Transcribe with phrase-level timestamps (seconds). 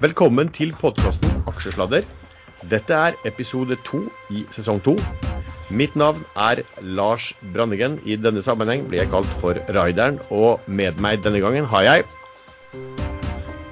[0.00, 2.06] Velkommen til podkasten Aksjesladder.
[2.72, 3.98] Dette er episode to
[4.32, 4.94] i sesong to.
[5.68, 7.98] Mitt navn er Lars Brandegen.
[8.08, 12.06] I denne sammenheng blir jeg kalt for Raideren, og med meg denne gangen har jeg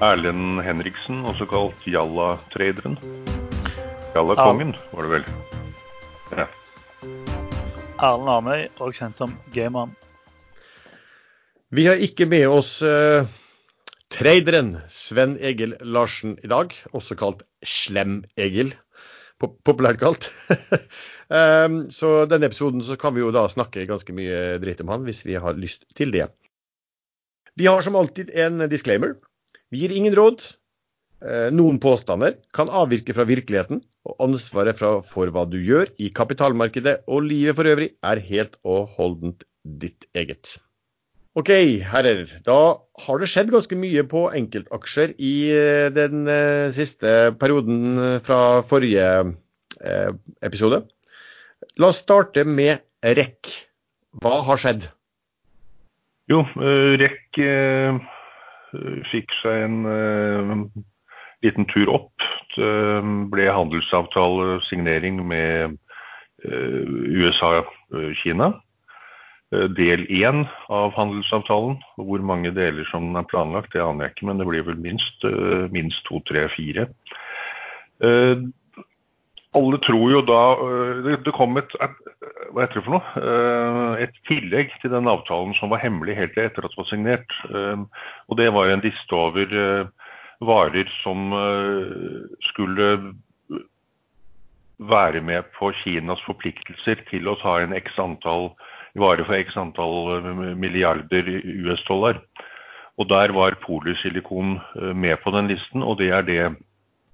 [0.05, 2.99] Erlend Henriksen, også kalt Jalla-traderen.
[4.13, 5.27] Jalla-kongen, var det vel.
[6.37, 6.45] Ja.
[8.05, 9.97] Erlend Arnøy, og kjent som G-mann.
[11.73, 13.25] Vi har ikke med oss uh,
[14.19, 18.73] traderen Sven Egil Larsen i dag, også kalt Slem-Egil,
[19.39, 20.27] populært kalt.
[21.31, 25.07] um, så denne episoden så kan vi jo da snakke ganske mye dritt om han,
[25.07, 26.27] hvis vi har lyst til det.
[27.55, 29.15] Vi har som alltid en disclaimer.
[29.71, 30.43] Vi gir ingen råd.
[31.23, 37.01] Uh, noen påstander kan avvirke fra virkeligheten, og ansvaret for hva du gjør i kapitalmarkedet
[37.07, 40.59] og livet for øvrig er helt og holdent ditt eget.
[41.37, 41.49] OK,
[41.85, 42.25] herrer.
[42.45, 48.21] Da har det skjedd ganske mye på enkeltaksjer i eh, den eh, siste perioden eh,
[48.25, 49.35] fra forrige
[50.43, 50.81] episode.
[51.79, 53.53] La oss starte med REC.
[54.19, 54.89] Hva har skjedd?
[56.27, 56.41] Jo,
[56.99, 57.39] REC
[59.07, 60.65] fikk seg en
[61.45, 62.27] liten tur opp.
[62.57, 62.73] Det
[63.31, 65.79] ble handelsavtalesignering med
[66.43, 68.51] USA-Kina.
[69.49, 71.79] Eh, del én av handelsavtalen.
[71.97, 75.25] Hvor mange deler som er planlagt, det aner jeg ikke, men det blir vel minst,
[75.25, 76.89] eh, minst to, tre, fire.
[78.05, 78.37] Eh,
[79.57, 80.41] alle tror jo da
[81.25, 81.73] Det kom et,
[82.53, 83.97] hva heter det for noe?
[83.97, 87.33] et tillegg til den avtalen som var hemmelig helt etter at det var signert.
[88.29, 89.89] Og det var en liste over
[90.39, 91.33] varer som
[92.45, 93.15] skulle
[94.77, 100.17] være med på Kinas forpliktelser til å ta en x antall varer for x antall
[100.17, 101.23] eh, milliarder
[101.65, 102.21] US-dollar.
[102.99, 106.55] Og Der var polysilikon eh, med på den listen, og det er det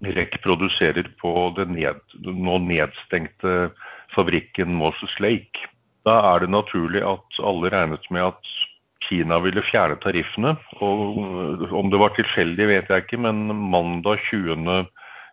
[0.04, 3.72] REC produserer på den ned, nå nedstengte
[4.14, 5.70] fabrikken Moses Lake.
[6.05, 8.52] Da er det naturlig at alle regnet med at
[9.05, 10.55] Kina ville fjerne tariffene.
[10.82, 11.17] og
[11.61, 14.88] eh, Om det var tilfeldig, vet jeg ikke, men mandag 20.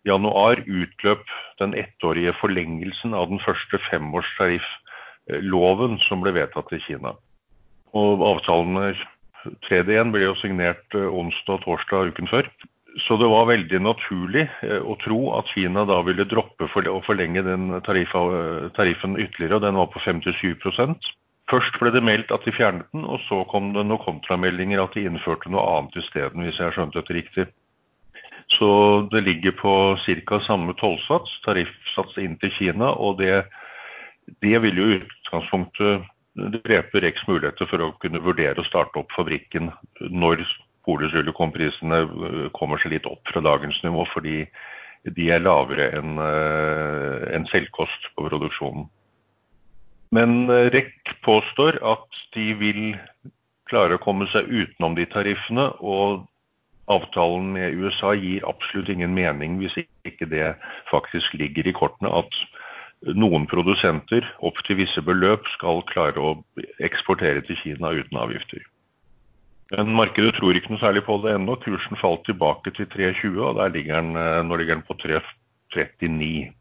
[0.04, 1.24] januar utløp
[1.60, 4.66] den ettårige forlengelsen av den første femårstariff
[5.28, 7.14] loven som ble vedtatt i Kina.
[7.98, 8.92] Og avtalene
[9.66, 12.48] 3D1 ble jo signert eh, onsdag og torsdag uken før.
[13.06, 17.00] Så det var veldig naturlig eh, å tro at Kina da ville droppe for å
[17.06, 21.12] forlenge den tariffen ytterligere, og den var på 57%
[21.50, 24.94] Først ble det meldt at de fjernet den, og så kom det noen kontrameldinger at
[24.96, 27.44] de innførte noe annet isteden, hvis jeg har skjønt dette riktig.
[28.54, 28.68] Så
[29.12, 29.72] det ligger på
[30.28, 30.38] ca.
[30.46, 33.42] samme tollsats, tariffsats inn til Kina, og det
[34.42, 36.08] det vil jo i utgangspunktet
[36.64, 40.44] drepe Rex muligheter for å kunne vurdere å starte opp fabrikken når
[40.86, 44.42] polysilokonprisene øh, kommer seg litt opp fra dagens nivå, fordi
[45.16, 48.88] de er lavere enn øh, en selvkost på produksjonen.
[50.14, 52.82] Men øh, REC påstår at de vil
[53.70, 56.26] klare å komme seg utenom de tariffene, og
[56.90, 60.54] avtalen med USA gir absolutt ingen mening hvis ikke det
[60.90, 62.34] faktisk ligger i kortene at
[63.18, 66.34] noen produsenter opp til visse beløp skal klare å
[66.84, 68.62] eksportere til Kina uten avgifter.
[69.72, 71.56] Men markedet tror ikke noe særlig på det ennå.
[71.62, 76.52] Kursen falt tilbake til 3,20, og der ligger den, eh, nå ligger den på 3,39.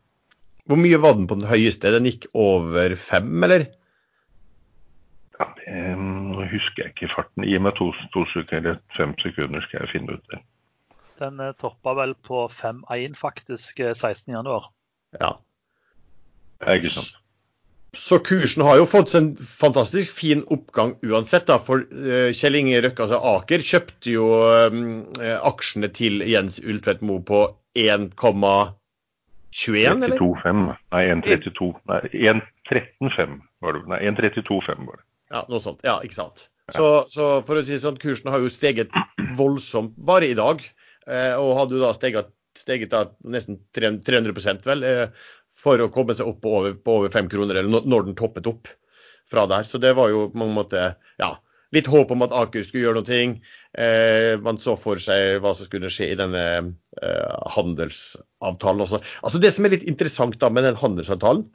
[0.69, 1.91] Hvor mye var den på den høyeste?
[1.91, 3.68] Den gikk over fem, eller?
[5.41, 7.47] Ja, det nå husker jeg ikke farten.
[7.50, 10.40] Gi meg to, to eller fem sekunder, skal jeg finne ut det.
[11.19, 14.47] Den eh, toppa vel på 5,1 faktisk 16.1.
[14.47, 14.69] Eh,
[15.19, 15.35] ja,
[16.69, 17.17] ikke sant.
[17.91, 21.49] Så kursen har jo fått en fantastisk fin oppgang uansett.
[21.49, 24.29] da, For uh, Kjell Inge Røkke, altså Aker, kjøpte jo
[24.72, 25.01] um,
[25.51, 27.41] aksjene til Jens Ultvedt Moe på
[27.75, 28.72] 1,21,
[30.07, 30.16] eller?
[30.16, 30.63] 32,5.
[30.95, 31.72] Nei, 1,32.
[31.91, 31.99] Nei,
[32.31, 33.83] 1,13,5 var det.
[33.91, 35.05] Nei, 1,32,5 var det.
[35.31, 35.83] Ja, noe sånt.
[35.88, 36.47] Ja, ikke sant.
[36.72, 38.93] Så, så, for å si sånn, kursen har jo steget
[39.35, 40.63] voldsomt bare i dag.
[41.08, 44.85] Eh, og hadde jo da steget, steget da nesten 300% vel.
[45.61, 48.49] For å komme seg opp på over, på over fem kroner, eller når den toppet
[48.49, 48.72] opp
[49.29, 49.67] fra der.
[49.67, 51.35] Så det var jo på mange måter ja,
[51.75, 53.22] litt håp om at Aker skulle gjøre noe.
[53.72, 56.43] Eh, man så for seg hva som skulle skje i denne
[57.02, 59.02] eh, handelsavtalen også.
[59.22, 61.47] Altså Det som er litt interessant da med den handelsavtalen,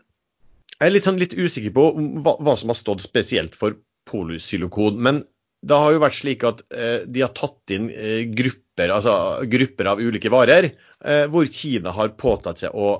[0.76, 1.86] jeg er litt, sånn, litt usikker på
[2.20, 3.78] hva, hva, som har stått spesielt for
[4.10, 4.98] polysilikon.
[5.00, 5.22] Men
[5.66, 9.14] det har jo vært slik at eh, de har tatt inn eh, grupper, altså,
[9.48, 10.68] grupper av ulike varer,
[11.00, 12.90] eh, hvor Kina har påtatt seg å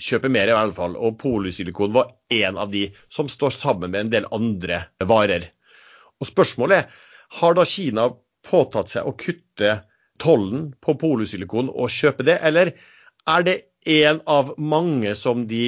[0.00, 0.96] kjøpe mer, i hvert fall.
[0.96, 5.50] Og polysilikon var en av de som står sammen med en del andre varer.
[6.22, 7.00] Og Spørsmålet er
[7.38, 8.08] har da Kina
[8.48, 9.78] påtatt seg å kutte
[10.22, 12.74] tollen på polusilikon og kjøpe det, eller
[13.30, 13.56] er det
[13.88, 15.64] en av mange som de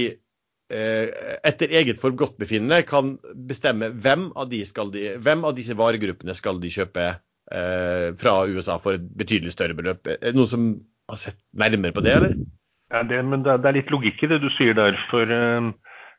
[0.71, 1.07] eh,
[1.47, 3.15] etter eget forgodtbefinnende kan
[3.49, 4.63] bestemme hvem av, de
[4.95, 9.79] de, hvem av disse varegruppene skal de kjøpe eh, fra USA for et betydelig større
[9.79, 10.07] beløp?
[10.11, 10.69] Er det noen som
[11.11, 12.37] har sett nærmere på det, eller?
[12.95, 14.95] Ja, det, men det, det, er litt logikk i det du sier der.
[15.11, 15.73] For uh,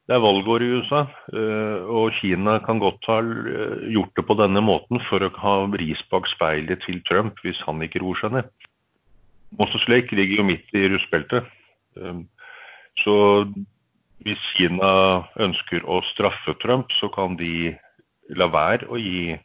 [0.09, 1.05] det er valgår i USA.
[1.31, 5.55] Uh, og Kina kan godt ha uh, gjort det på denne måten for å ha
[5.79, 8.51] ris bak speilet til Trump hvis han ikke roer seg ned.
[9.55, 11.47] Moses Lake ligger jo midt i rustbeltet.
[12.99, 13.15] Så
[14.25, 14.89] hvis Kina
[15.39, 17.71] ønsker å straffe Trump, så kan de
[18.35, 19.37] la være å gi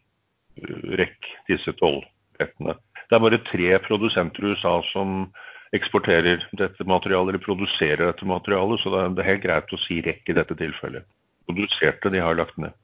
[0.97, 2.75] REC disse tollrettene.
[3.07, 5.29] Det er bare tre produsenter i USA som
[5.77, 10.31] eksporterer dette materialet eller produserer dette materialet, så det er helt greit å si REC
[10.31, 11.07] i dette tilfellet.
[11.47, 12.75] Produserte, de har lagt ned.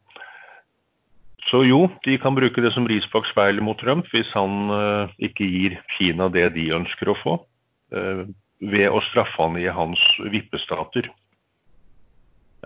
[1.47, 5.12] Så jo, de kan bruke det som ris bak speilet mot Trump hvis han uh,
[5.23, 7.37] ikke gir Kina det de ønsker å få,
[7.94, 8.25] uh,
[8.62, 10.03] ved å straffe han i hans
[10.33, 11.11] vippestater.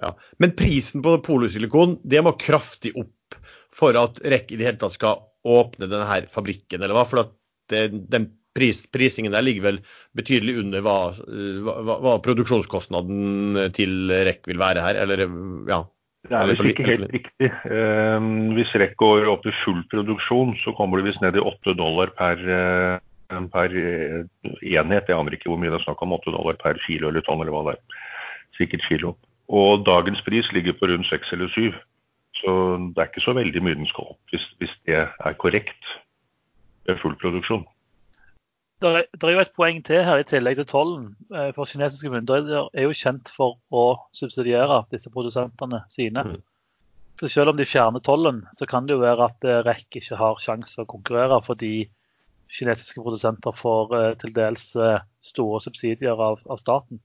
[0.00, 0.14] Ja.
[0.40, 3.36] Men prisen på polusilikon det må kraftig opp
[3.74, 7.04] for at REC i det hele tatt skal åpne denne fabrikken, eller hva?
[7.08, 7.34] For at
[7.72, 9.80] det, den pris, prisingen der ligger vel
[10.18, 15.24] betydelig under hva, hva, hva produksjonskostnaden til REC vil være her, eller
[15.70, 15.80] ja.
[16.28, 17.48] Det er visst ikke helt riktig.
[17.48, 18.26] Eh,
[18.56, 22.12] hvis REC går opp i full produksjon, så kommer det visst ned i 8 dollar
[22.18, 25.08] per, eh, per eh, enhet.
[25.08, 27.40] Jeg aner ikke hvor mye det er snakk om, 8 dollar per kilo eller tonn
[27.40, 28.04] eller hva det er.
[28.58, 29.14] Sikkert kilo.
[29.48, 31.72] Og dagens pris ligger på rundt 6 eller 7.
[32.40, 32.52] Så
[32.92, 35.96] det er ikke så veldig mye den skal opp, hvis, hvis det er korrekt
[36.88, 37.64] ved full produksjon
[38.80, 41.10] det er jo et poeng til her i tillegg til tollen.
[41.34, 43.84] Eh, for kinesiske myndigheter er jo kjent for å
[44.16, 46.24] subsidiere disse produsentene sine.
[46.24, 46.38] Mm.
[47.20, 50.20] Så selv om de fjerner tollen, så kan det jo være at eh, REC ikke
[50.20, 51.74] har sjanse å konkurrere fordi
[52.50, 54.72] kinesiske produsenter får eh, til dels
[55.20, 57.02] store subsidier av, av staten.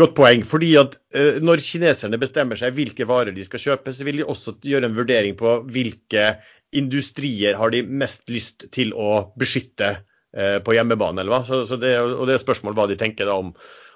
[0.00, 0.44] Godt poeng.
[0.48, 4.24] fordi at uh, Når kineserne bestemmer seg hvilke varer de skal kjøpe, så vil de
[4.24, 6.38] også gjøre en vurdering på hvilke
[6.72, 9.98] industrier har de mest lyst til å beskytte
[10.32, 11.20] på hjemmebane.
[11.20, 11.42] eller hva?
[11.44, 13.50] Så, så det, og det er spørsmål hva de tenker da om,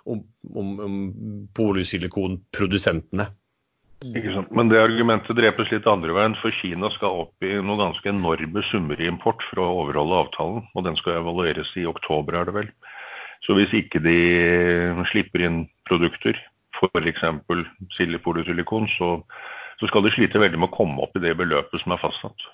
[0.05, 0.23] om,
[0.53, 0.97] om, om
[1.57, 3.31] polysilikonprodusentene.
[4.05, 8.63] Men det argumentet drepes litt andre veien, for Kina skal opp i noen ganske enorme
[8.69, 10.67] summer i import for å overholde avtalen.
[10.77, 12.69] Og den skal evalueres i oktober, er det vel.
[13.47, 14.19] Så hvis ikke de
[15.09, 16.37] slipper inn produkter,
[16.77, 17.25] f.eks.
[17.49, 19.11] polysilikon, så,
[19.81, 22.49] så skal de slite veldig med å komme opp i det beløpet som er fastsatt.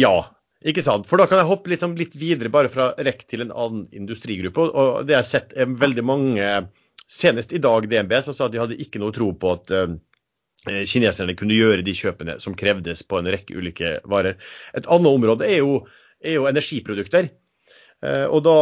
[0.00, 0.14] Ja,
[0.60, 1.08] ikke sant?
[1.08, 3.86] For da kan jeg hoppe litt, sånn, litt videre bare fra REC til en annen
[3.96, 4.68] industrigruppe.
[4.68, 6.52] og det jeg har sett er veldig mange,
[7.10, 9.96] Senest i dag DNB som sa at de hadde ikke noe tro på at uh,
[10.86, 14.36] kineserne kunne gjøre de kjøpene som krevdes på en rekke ulike varer.
[14.78, 15.80] Et annet område er jo,
[16.22, 17.32] er jo energiprodukter.
[18.00, 18.54] Og da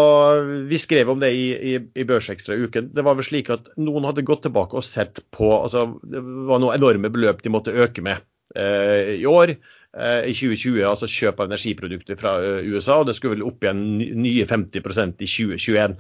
[0.67, 2.89] Vi skrev om det i, i, i Børsekstra i uken.
[2.91, 6.59] Det var vel slik at noen hadde gått tilbake og sett på altså Det var
[6.59, 8.25] noen enorme beløp de måtte øke med
[8.57, 9.59] uh, i år.
[9.97, 12.99] Eh, i 2020, altså kjøp av energiprodukter fra eh, USA.
[13.01, 13.81] og Det skulle vel opp igjen
[14.21, 15.95] nye 50% i 2021.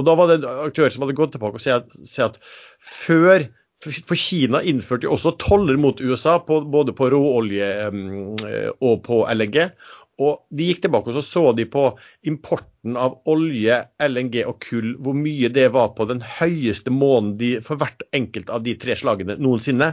[0.00, 2.38] Og Da var det en aktør som hadde gått tilbake og sett at, at
[2.80, 3.44] før
[3.84, 9.20] for Kina innførte jo også toller mot USA, på, både på råolje eh, og på
[9.28, 9.60] LNG.
[10.24, 11.84] Og De gikk tilbake og så, så de på
[12.24, 17.76] importen av olje, LNG og kull, hvor mye det var på den høyeste måneden for
[17.76, 19.92] hvert enkelt av de tre slagene noensinne.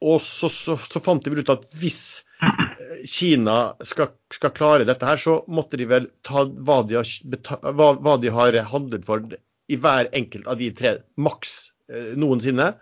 [0.00, 2.00] Og så, så, så, fant de ut at hvis
[2.44, 7.72] eh, Kina skal, skal, klare dette her, så måtte de vel ta hva de, har,
[7.76, 9.24] hva, hva de har handlet for
[9.70, 11.58] i hver enkelt av de tre maks
[11.92, 12.72] eh, noensinne.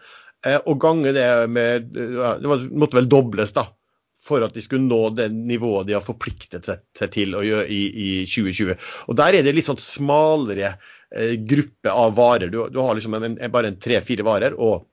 [0.47, 3.69] Eh, og gange det med Det måtte vel dobles, da.
[4.28, 7.83] For at de skulle nå det nivået de har forpliktet seg til å gjøre i,
[7.88, 8.75] i, 2020.
[9.09, 10.75] Og Der er det litt sånn smalere
[11.14, 12.50] eh, gruppe av varer.
[12.52, 14.59] Du, du har liksom en, en, bare en tre-fire varer.
[14.59, 14.87] og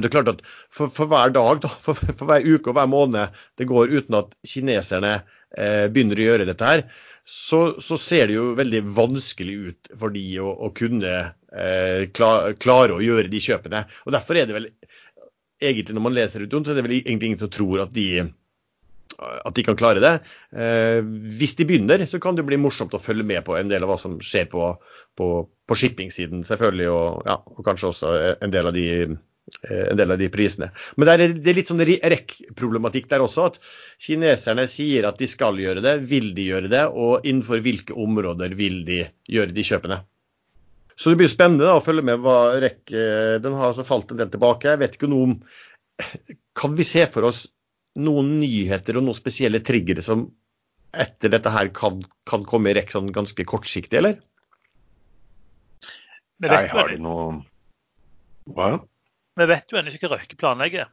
[0.00, 2.90] det er klart at For, for hver dag, da, for, for, hver uke og hver
[2.90, 6.86] måned det går uten at kineserne eh, begynner å gjøre dette her,
[7.28, 12.54] så, så, ser det jo veldig vanskelig ut for de å, å kunne eh, klar,
[12.62, 13.84] klare å gjøre de kjøpene.
[14.06, 14.70] Og Derfor er det vel
[15.62, 17.92] egentlig når man leser ut, om så er det vel egentlig ingen som tror at
[17.94, 18.24] de,
[19.20, 20.14] at de kan klare det.
[20.56, 20.98] Eh,
[21.38, 23.92] hvis de begynner, så kan det bli morsomt å følge med på en del av
[23.92, 24.72] hva som skjer på,
[25.18, 25.28] på,
[25.68, 28.88] på shipping-siden, selvfølgelig, og, ja, og kanskje også en del av de
[29.68, 30.70] en del av de prisene.
[30.96, 33.48] Men det er, det er litt sånn REC-problematikk der også.
[33.50, 33.58] At
[34.02, 38.56] kineserne sier at de skal gjøre det, vil de gjøre det, og innenfor hvilke områder
[38.58, 40.00] vil de gjøre de kjøpene.
[40.96, 44.12] Så det blir spennende da, å følge med hva rekk eh, Den har altså falt
[44.12, 44.68] en del tilbake.
[44.70, 45.38] Jeg vet ikke noe om
[46.58, 47.46] Kan vi se for oss
[48.02, 50.26] noen nyheter og noen spesielle triggere som
[50.92, 54.18] etter dette her kan, kan komme i REC sånn ganske kortsiktig, eller?
[56.42, 57.42] Jeg har det noe
[58.52, 58.74] Hva?
[59.40, 60.90] Vi vet jo ennå ikke hva Røkke planlegger.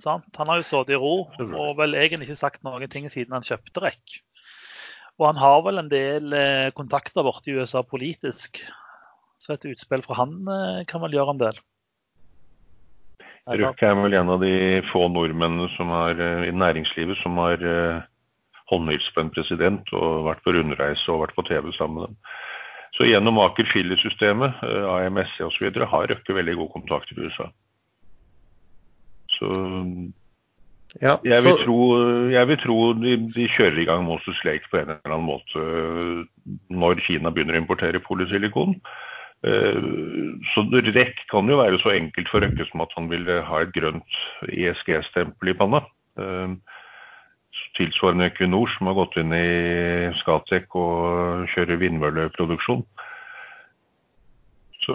[0.00, 0.26] Sant?
[0.38, 3.46] Han har jo sittet i ro og vel egentlig ikke sagt noen ting siden han
[3.46, 4.16] kjøpte REC.
[5.20, 8.58] Og han har vel en del eh, kontakter borte i USA politisk.
[9.38, 11.60] Så et utspill fra han eh, kan vel gjøre en del.
[13.44, 17.62] Røkke er vel en av de få nordmennene som har, eh, i næringslivet som har
[18.72, 22.18] håndhilst på en president og vært på rundreise og vært på TV sammen med dem.
[22.96, 25.66] Så gjennom Aker Filler-systemet, AMSC osv.
[25.92, 27.50] har Røkke veldig god kontakt i USA.
[29.34, 29.50] Så
[31.02, 31.64] ja, jeg, vil så...
[31.64, 31.78] tro,
[32.30, 35.64] jeg, vil tro, de, de kjører i gang Moses Lake på en eller annen måte
[36.70, 38.76] når Kina begynner å importere polysilikon.
[39.44, 39.88] Eh,
[40.52, 43.74] så REC kan jo være så enkelt for Røkke som at han vil ha et
[43.76, 45.82] grønt ESG-stempel i panna.
[46.20, 46.54] Eh,
[47.78, 52.84] tilsvarende Equinor, som har gått inn i Scatec og kjører vindmølleproduksjon.
[54.84, 54.94] Så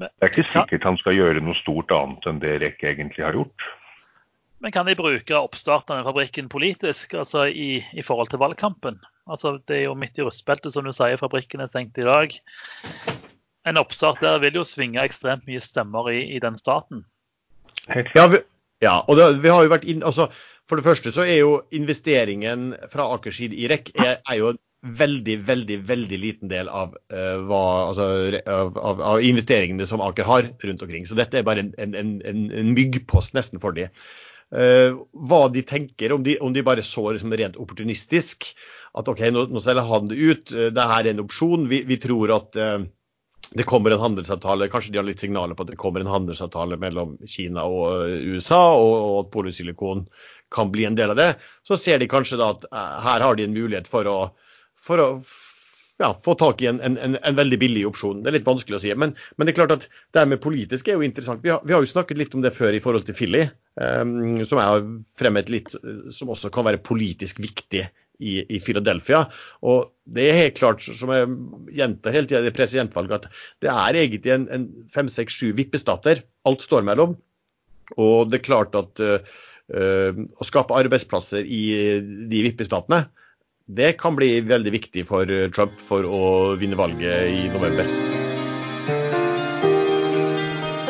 [0.00, 3.36] det er ikke sikkert han skal gjøre noe stort annet enn det Rekk egentlig har
[3.36, 3.66] gjort.
[4.64, 8.96] Men kan de bruke oppstarten av fabrikken politisk, altså i, i, forhold til valgkampen?
[9.28, 12.32] Altså, det er jo midt i rustbeltet, som du sier, fabrikken er stengt i dag.
[13.68, 17.04] En oppstart der vil jo svinge ekstremt mye stemmer i, i den staten.
[18.16, 18.40] Ja, vi,
[18.80, 20.30] ja og det, vi har jo vært inn, altså,
[20.64, 24.54] For det første så er jo investeringen fra Akers side i REC er, er jo
[24.84, 28.06] veldig, veldig veldig liten del av, uh, hva, altså,
[28.50, 31.06] av, av, av, investeringene som Aker har rundt omkring.
[31.08, 33.92] Så dette er bare en, en, en, en myggpost nesten for dem.
[34.54, 38.50] Uh, hva de tenker, om de, om de bare så liksom rent opportunistisk.
[38.94, 41.66] At OK, nå, nå selger han det ut, uh, det her er en opsjon.
[41.72, 42.60] Vi, vi tror at
[43.54, 46.78] det kommer en handelsavtale, kanskje de har litt signaler på at det kommer en handelsavtale
[46.80, 50.06] mellom Kina og USA, og at polysilikon
[50.54, 51.28] kan bli en del av det.
[51.66, 52.64] Så ser de kanskje da at
[53.04, 54.16] her har de en mulighet for å
[54.84, 55.08] for å
[55.98, 58.22] ja, få tak i en, en, en, veldig billig opsjon.
[58.22, 58.92] Det er litt vanskelig å si.
[58.98, 59.84] Men, men, det er klart at
[60.16, 61.44] det med politisk er jo interessant.
[61.44, 63.44] Vi har, vi har, jo snakket litt om det før i forhold til Philly,
[63.78, 64.88] um, som jeg har
[65.20, 65.70] fremmet litt,
[66.14, 69.24] som også kan være politisk viktig i, i Philadelphia.
[69.66, 71.30] Og det er helt klart, som jeg
[71.78, 76.24] gjentar hele tida i presidentvalget, at det er egentlig en, en fem, seks, sju vippestater
[76.48, 77.14] alt står mellom.
[78.00, 79.34] Og det er klart at uh,
[79.76, 81.66] uh, å skape arbeidsplasser i
[82.02, 83.04] de vippestatene,
[83.66, 86.24] det kan bli veldig viktig for eh, Trump for å
[86.60, 87.88] vinne valget i november.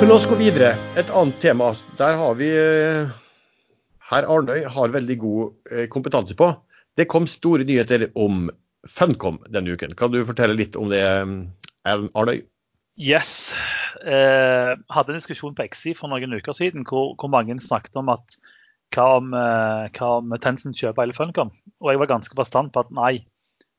[0.01, 0.75] Men la oss gå videre.
[0.99, 1.71] Et annet tema.
[2.01, 3.13] Der har vi eh,
[4.11, 6.51] herr Arnøy har veldig god eh, kompetanse på.
[6.99, 8.49] Det kom store nyheter om
[8.91, 9.95] Funcom denne uken.
[9.97, 11.01] Kan du fortelle litt om det,
[11.87, 12.43] Arnøy?
[13.01, 13.55] Yes.
[14.03, 18.11] Eh, hadde en diskusjon på Exi for noen uker siden hvor, hvor mange snakket om
[18.13, 18.37] at
[18.93, 21.53] eh, hva om Tencent kjøper hele Funcom?
[21.81, 23.27] Og jeg var ganske bastant på at nei,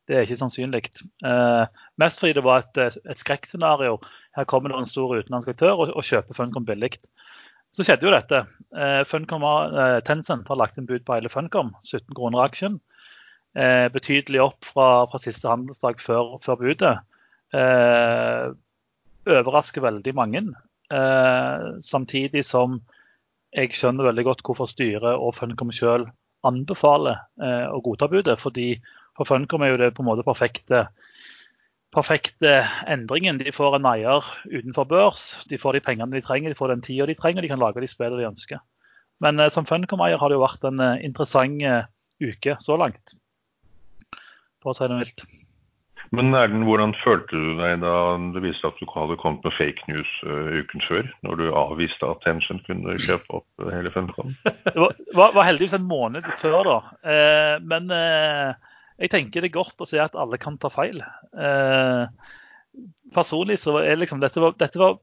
[0.07, 0.83] det er ikke sannsynlig.
[1.25, 1.65] Eh,
[2.01, 3.99] mest fordi det var et, et skrekkscenario.
[4.35, 6.97] Her kommer det en stor utenlandsk aktør og, og kjøper Funcom billig.
[7.75, 8.43] Så skjedde jo dette.
[8.77, 12.77] Eh, Funcom eh, Tencent har lagt en bud på hele Funcom, 17 kroner aksjen.
[13.55, 16.93] Eh, betydelig opp fra, fra siste handelsdag før, før budet.
[17.55, 18.53] Eh,
[19.25, 20.47] overrasker veldig mange.
[21.81, 22.75] samtidig som
[23.55, 26.11] jeg skjønner veldig godt hvorfor styret og Funcom selv
[26.45, 28.37] anbefaler eh, å godta budet.
[28.41, 28.75] fordi
[29.17, 30.85] For Funcom er jo det på en måte perfekte,
[31.95, 32.57] perfekte
[32.91, 33.39] endringen.
[33.39, 36.83] De får en eier utenfor børs, de får de pengene de trenger, de får den
[36.85, 38.61] tida de trenger, de kan lage de spillene de ønsker.
[39.23, 41.87] Men eh, som Funcom-eier har det jo vært en eh, interessant eh,
[42.23, 43.15] uke så langt,
[44.63, 45.25] for å si det mildt.
[46.15, 47.95] Men Erlend, hvordan følte du deg da
[48.35, 51.09] det viste at du hadde kommet med fake news uh, uken før?
[51.27, 54.31] Når du avviste at Tencent kunne kjøpe opp uh, hele Funcom?
[54.65, 56.77] Det var, var, heldigvis en måned før, da.
[57.03, 61.01] Uh, men jeg tenker det er godt å se at alle kan ta feil.
[63.15, 64.95] personlig så er liksom dette var, dette var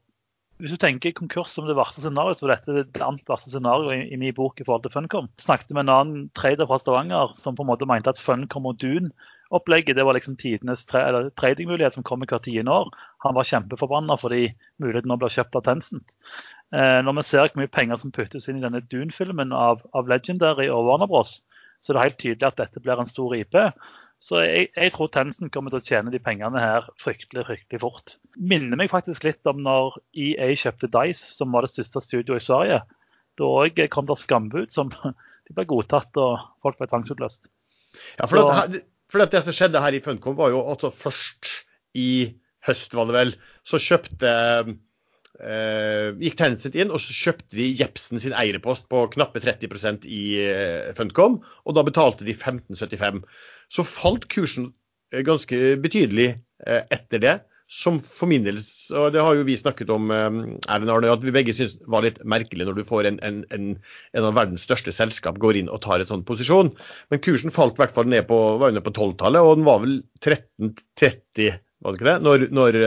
[0.61, 3.97] hvis du tenker konkurs som det verste scenarioet, så var dette det annet verste scenarioet
[3.97, 5.29] i, i, min bok i forhold til Funcom.
[5.35, 8.69] Jeg snakket med en annen trader fra Stavanger som på en måte mente at Funcom
[8.69, 9.11] og Dune
[9.53, 9.97] opplegget.
[9.97, 11.05] Det var liksom tidenes tra
[11.39, 12.91] tradingmulighet som kom i hvert tiende år.
[13.25, 14.47] Han var kjempeforbanna fordi
[14.81, 16.15] muligheten nå blir kjøpt av Tencent.
[16.73, 20.09] Eh, når vi ser hvor mye penger som puttes inn i denne Dune-filmen av, av,
[20.09, 21.37] Legendary og Warner Bros,
[21.83, 23.59] så er det helt tydelig at dette blir en stor IP.
[24.23, 28.15] Så jeg, jeg tror Tencent kommer til å tjene de pengene her fryktelig fryktelig fort.
[28.39, 32.45] Minner meg faktisk litt om når EA kjøpte Dice, som var det største studioet i
[32.47, 32.79] Sverige.
[33.37, 34.89] Da òg kom det skambud som
[35.45, 37.51] de ble godtatt, og folk ble tvangsutløst.
[38.17, 38.81] Ja, for så,
[39.13, 41.51] for det som skjedde her i Funcom, var jo altså først
[41.93, 42.33] i
[42.65, 44.33] høst, var det vel, så kjøpte
[45.33, 50.19] Uh, gikk Tencent inn og så kjøpte de Jepsen sin eierpost på knappe 30% i
[50.45, 53.23] uh, Funcom, og da betalte de 15,75.
[53.73, 57.33] Så falt kursen uh, ganske betydelig etter det.
[57.65, 58.61] Som for min del,
[58.91, 62.05] og det har jo vi snakket om, eh, Erlend Arne, at vi begge syns var
[62.05, 63.69] litt merkelig når du får en, en, en,
[64.13, 66.73] en, av verdens største selskap går inn og tar et sånn posisjon.
[67.13, 71.61] Men kursen falt i hvert fall ned på, på 12-tallet, og den var vel 13,30,
[71.83, 72.17] var det ikke det?
[72.27, 72.81] Når, når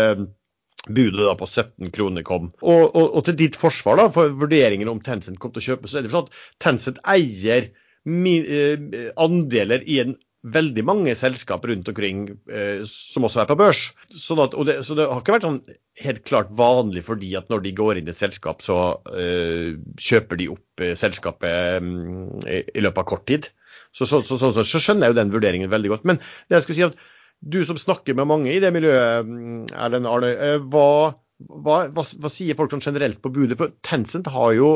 [0.87, 2.51] budet da på 17 kroner kom.
[2.63, 5.91] Og, og, og, til ditt forsvar da, for vurderingen om Tencent kom til å kjøpe,
[5.91, 7.71] så er det sånn at Tencent eier
[8.07, 10.15] eh, andeler i en
[10.55, 13.83] veldig mange selskap rundt omkring eh, som også er på børs.
[14.13, 15.61] Sånn at, det, så det har ikke vært sånn
[16.03, 18.79] helt klart vanlig fordi at når de går inn i et selskap, så
[19.17, 23.51] eh, kjøper de opp eh, selskapet mm, i, i, løpet av kort tid.
[23.97, 26.09] Så, så, så, så, skjønner jeg jo den vurderingen veldig godt.
[26.09, 26.99] Men det jeg skulle si at
[27.41, 30.35] du som snakker med mange i det miljøet, mm, Erlend Arne.
[30.35, 31.15] Eh, hva,
[31.49, 33.59] hva, hva, hva, sier folk sånn generelt på budet?
[33.61, 34.71] For Tencent har jo,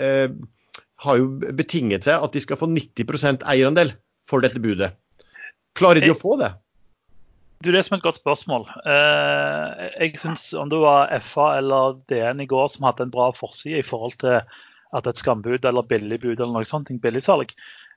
[0.00, 0.28] eh,
[1.06, 3.94] har jo betinget seg at de skal få 90% eierandel
[4.28, 4.94] for dette budet.
[5.78, 6.52] Klarer de å få det?
[7.62, 8.66] Du, Det er som et godt spørsmål.
[8.90, 13.30] Eh, jeg synes Om det var FA eller DN i går som hadde en bra
[13.36, 14.40] forside i forhold til
[14.92, 17.54] at et skambud eller billigbud eller noe sånt, billigsalg,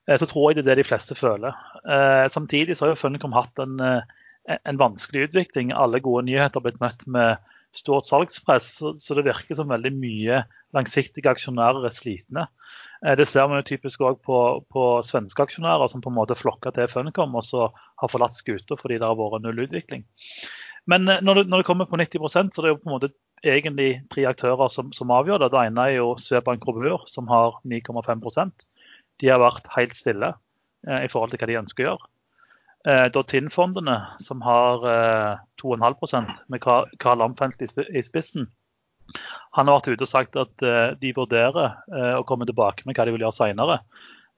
[0.08, 1.56] Eh, så tror jeg det er det de fleste føler.
[1.84, 5.74] Eh, samtidig så har jo Funcom hatt en, en, vanskelig utvikling.
[5.74, 7.38] Alle gode nyheter har blitt møtt med
[7.78, 10.42] stort salgspress, så, det virker som veldig mye
[10.76, 12.46] langsiktige aksjonærer er slitne.
[13.20, 14.38] Det ser man jo typisk òg på,
[14.72, 17.68] på, svenske aksjonærer som på en måte flokker til Funcom og så
[18.02, 20.06] har forlatt skuta fordi det har vært null utvikling.
[20.90, 23.12] Men når det, når det kommer på 90% så det er jo på en måte
[23.46, 25.52] egentlig tre aktører som, som avgjør det.
[25.54, 28.66] Det ene er jo Svebank Robur, som har 9,5%
[29.22, 30.34] de har vært helt stille
[30.88, 32.12] eh, i forhold til hva de ønsker å gjøre.
[32.86, 38.46] Eh, Dottin-fondene, som har eh, 2,5% med Karl Amfeldt i spissen,
[39.56, 42.98] han har vært ute og sagt at eh, de vurderer eh, å komme tilbake med
[42.98, 43.80] hva de vil gjøre senere.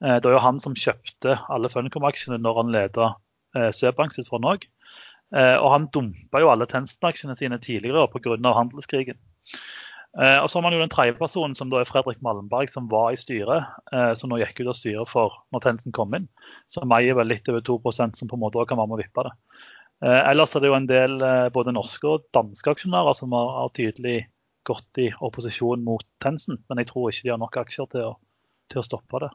[0.03, 3.09] Eh, det er jo han som kjøpte alle Funcom-aksjene når han leda
[3.57, 4.67] eh, Søbank sitt fond òg.
[5.35, 8.53] og han dumpa jo alle Tencent-aksjene sine tidligere pga.
[8.55, 9.17] handelskrigen.
[10.15, 12.87] Eh, og så har man jo den tredje personen, som da er Fredrik Malmberg, som
[12.89, 13.67] var i styret.
[13.93, 16.29] Eh, som nå gikk ut av styret for når Tensen kom inn.
[16.71, 19.01] Som eier vel litt over 2% som på en måte også kan være med å
[19.03, 19.33] vippe det.
[20.05, 21.19] Eh, ellers er det jo en del
[21.53, 24.17] både norske og danske aksjonærer som har, har, tydelig
[24.67, 26.61] gått i opposisjon mot Tensen.
[26.69, 28.15] Men jeg tror ikke de har nok aksjer til å,
[28.73, 29.33] til å stoppe det.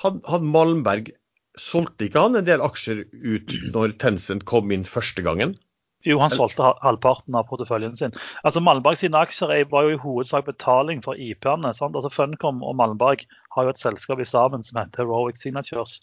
[0.00, 1.12] Han, han Malmberg,
[1.60, 5.58] solgte ikke han en del aksjer ut når Tencent kom inn første gangen?
[6.06, 8.14] Jo, han solgte halvparten av porteføljen sin.
[8.42, 11.70] Altså Malmberg sine aksjer var jo i hovedsak betaling for IP-ene.
[11.70, 13.22] Altså Funcom og Malmberg
[13.54, 16.00] har jo et selskap i sammen som heter Heroic Signatures,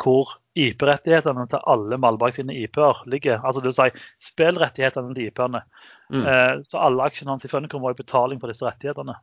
[0.00, 3.42] hvor IP-rettighetene til alle Malmberg sine IP-er ligger.
[3.42, 5.64] Altså det vil si spillrettighetene til IP-ene.
[6.08, 6.24] Mm.
[6.24, 9.18] Eh, så alle aksjene hans i Funcom var i betaling for disse rettighetene.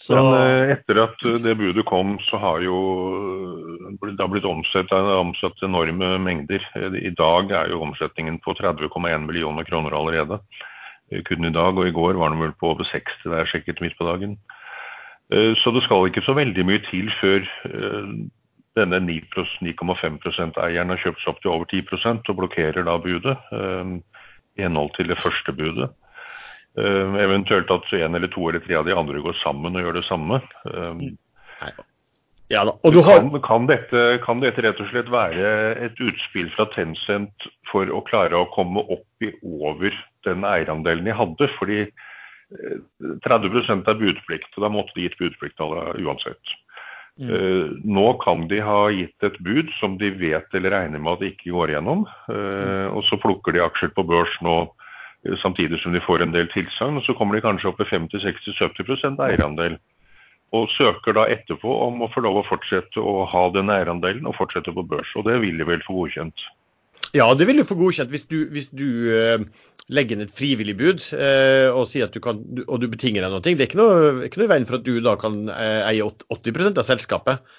[0.00, 0.16] Så...
[0.16, 2.78] Men eh, etter at det budet kom, så har jo
[4.00, 6.64] det har blitt omsatt, omsatt enorme mengder.
[6.96, 10.40] I dag er jo omsetningen på 30,1 millioner kroner allerede.
[11.26, 13.82] Kun i dag, og i går var den vel på over 60, det er sjekket
[13.84, 14.38] midt på dagen.
[15.34, 18.12] Eh, så det skal ikke så veldig mye til før eh,
[18.78, 24.62] denne 9,5 eieren har kjøpt seg opp til over 10% og blokkerer da budet i
[24.62, 25.90] henhold til det første budet.
[26.80, 29.98] Uh, eventuelt at en eller to eller tre av de andre går sammen og gjør
[29.98, 30.40] det samme.
[30.64, 31.02] Uh,
[32.50, 33.02] ja, har...
[33.04, 35.50] kan, kan, dette, kan, dette, rett og slett være
[35.86, 39.94] et utspill fra Tencent for å klare å komme opp i over
[40.26, 41.50] den eierandelen de hadde?
[41.60, 41.84] Fordi
[43.22, 46.56] 30 eh, er budplikt, og da måtte de gitt budplikt uansett.
[47.20, 47.30] Mm.
[47.30, 51.22] Uh, nå kan de ha gitt et bud som de vet eller regner med at
[51.22, 52.06] de ikke går gjennom.
[52.30, 54.62] Uh, og så plukker de aksjer på børs nå
[55.42, 57.00] samtidig som de får en del tilsagn.
[57.04, 59.78] Så kommer de kanskje opp i 50-60-70% eierandel.
[60.56, 64.38] Og søker da etterpå om å få lov å fortsette å ha den eierandelen og
[64.38, 65.12] fortsette på børs.
[65.14, 66.48] Og det vil de vel få godkjent?
[67.14, 69.38] Ja, det vil du få godkjent hvis du, hvis du uh,
[69.90, 73.32] legger inn et frivillig bud uh, og sier at du kan, og du betinger deg
[73.34, 73.42] noe.
[73.42, 76.82] Det er ikke noe, ikke noe i veien for at du da kan eie 80%
[76.82, 77.56] av selskapet.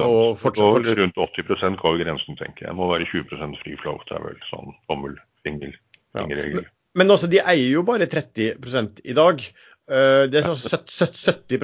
[0.00, 0.98] og fortsatt, fortsatt.
[1.00, 2.72] Rundt 80% går grensen, tenker jeg.
[2.72, 4.00] Det må være 20 free flow.
[4.08, 5.76] Det er vel sånn bomullsregel.
[6.16, 6.68] Ja.
[6.98, 9.42] Men også, de eier jo bare 30 i dag.
[9.90, 11.58] Eh, det er sånn 70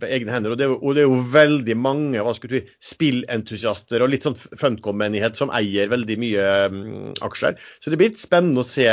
[0.00, 0.54] på egne hender.
[0.54, 4.02] Og det, er jo, og det er jo veldig mange hva skal du si, spillentusiaster
[4.02, 6.82] og litt sånn Funcom-menighet som eier veldig mye um,
[7.26, 7.58] aksjer.
[7.78, 8.88] Så det blir litt spennende å se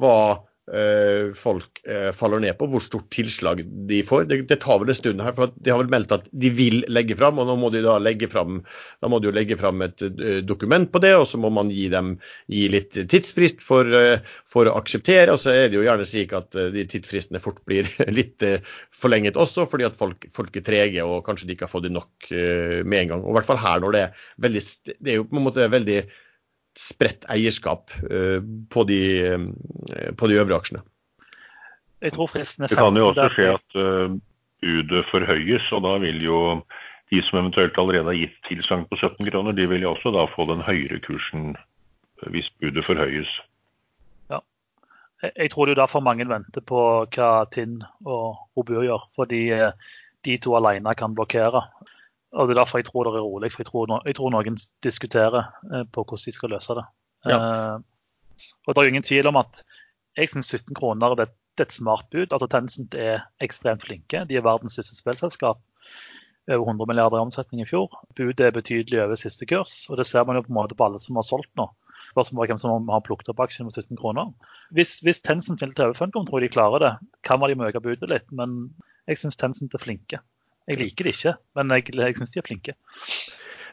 [0.00, 0.16] hva
[1.34, 4.28] folk uh, faller ned på, hvor stort tilslag de får.
[4.30, 6.84] Det, det, tar vel en stund her, for de har vel meldt at de vil
[6.92, 8.60] legge fram, og nå må de da legge fram,
[9.02, 11.72] da må de jo legge fram et uh, dokument på det, og så må man
[11.74, 12.14] gi dem
[12.52, 13.88] gi litt tidsfrist for,
[14.50, 15.34] for, å akseptere.
[15.34, 18.44] Og så er det jo gjerne slik at de tidsfristene fort blir litt
[18.94, 21.94] forlenget også, fordi at folk, folk, er trege og kanskje de ikke har fått det
[21.96, 23.22] nok med en gang.
[23.24, 24.66] Og i hvert fall her når det er veldig
[25.00, 26.02] Det er jo på en måte veldig
[26.80, 28.40] spredt eierskap eh,
[28.72, 30.82] på de, eh, på de øvre aksjene.
[32.00, 33.74] Jeg tror fristen er Det kan jo også skje at
[34.60, 36.38] budet forhøyes, og da vil jo
[37.12, 40.24] de som eventuelt allerede har gitt tilsagn på 17 kroner, de vil jo også da
[40.32, 41.52] få den høyere kursen
[42.32, 43.28] hvis budet forhøyes.
[44.30, 44.40] Ja.
[45.36, 46.80] Jeg tror det er derfor mange venter på
[47.12, 49.04] hva Tinn og Robur gjør.
[49.16, 49.42] Fordi
[50.24, 51.64] de to alene kan blokkere.
[52.32, 53.52] Og Det er derfor jeg tror det er rolig.
[53.52, 55.42] for Jeg tror, no jeg tror noen diskuterer
[55.74, 56.84] eh, på hvordan de skal løse det.
[57.26, 57.38] Ja.
[57.38, 57.78] Eh,
[58.66, 59.64] og Det er jo ingen tvil om at
[60.16, 62.32] jeg syns 17 kroner det, det, er et smart bud.
[62.32, 64.24] Altså Tencent er ekstremt flinke.
[64.28, 65.58] De er verdens største spillselskap.
[66.50, 67.92] Over 100 milliarder i omsetning i fjor.
[68.16, 69.90] Budet er betydelig over siste kurs.
[69.90, 71.68] og Det ser man jo på en måte på alle som har solgt nå.
[72.10, 74.32] Spørsmålet er hvem som har plukket opp aksjen med 17 kroner.
[74.74, 76.92] Hvis, hvis Tencent vil til over Funcom, tror jeg de klarer det.
[77.26, 78.72] Kan være de må øke budet litt, men
[79.06, 80.18] jeg syns Tencent er flinke.
[80.68, 82.74] Jeg liker det ikke, men jeg, jeg syns de er flinke.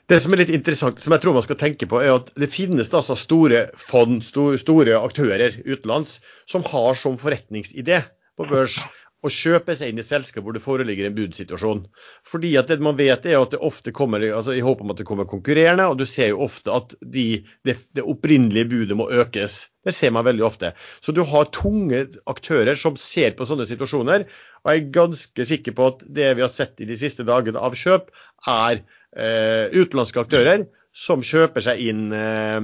[0.07, 2.47] Det som er litt interessant, som jeg tror man skal tenke på, er at det
[2.53, 7.99] finnes altså store fond, store, aktører utenlands, som har som forretningsidé
[8.39, 8.77] på børs
[9.25, 11.79] å kjøpe seg inn i selskap hvor det foreligger en budsituasjon.
[12.27, 15.01] Fordi at det man vet er at det ofte kommer altså i håp om at
[15.01, 17.25] det kommer konkurrerende, og du ser jo ofte at de,
[17.65, 19.59] det, det, opprinnelige budet må økes.
[19.87, 20.73] Det ser man veldig ofte.
[21.01, 24.27] Så du har tunge aktører som ser på sånne situasjoner.
[24.63, 27.61] Og jeg er ganske sikker på at det vi har sett i de siste dagene
[27.61, 28.11] av kjøp,
[28.51, 28.83] er
[29.17, 32.57] eh, utenlandske aktører som kjøper seg inn eh,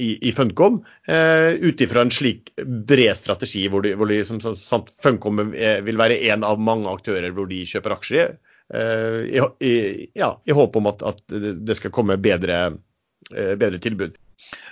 [0.00, 4.40] i, i, Funcom eh, ut ifra en slik bred strategi, hvor, de, hvor de, som,
[4.40, 8.36] som, Funcom vil være en av mange aktører hvor de kjøper aksjer.
[8.72, 9.74] Eh, i, i,
[10.16, 12.60] ja, i, håp om at, at, det skal komme bedre,
[13.34, 14.16] eh, bedre tilbud.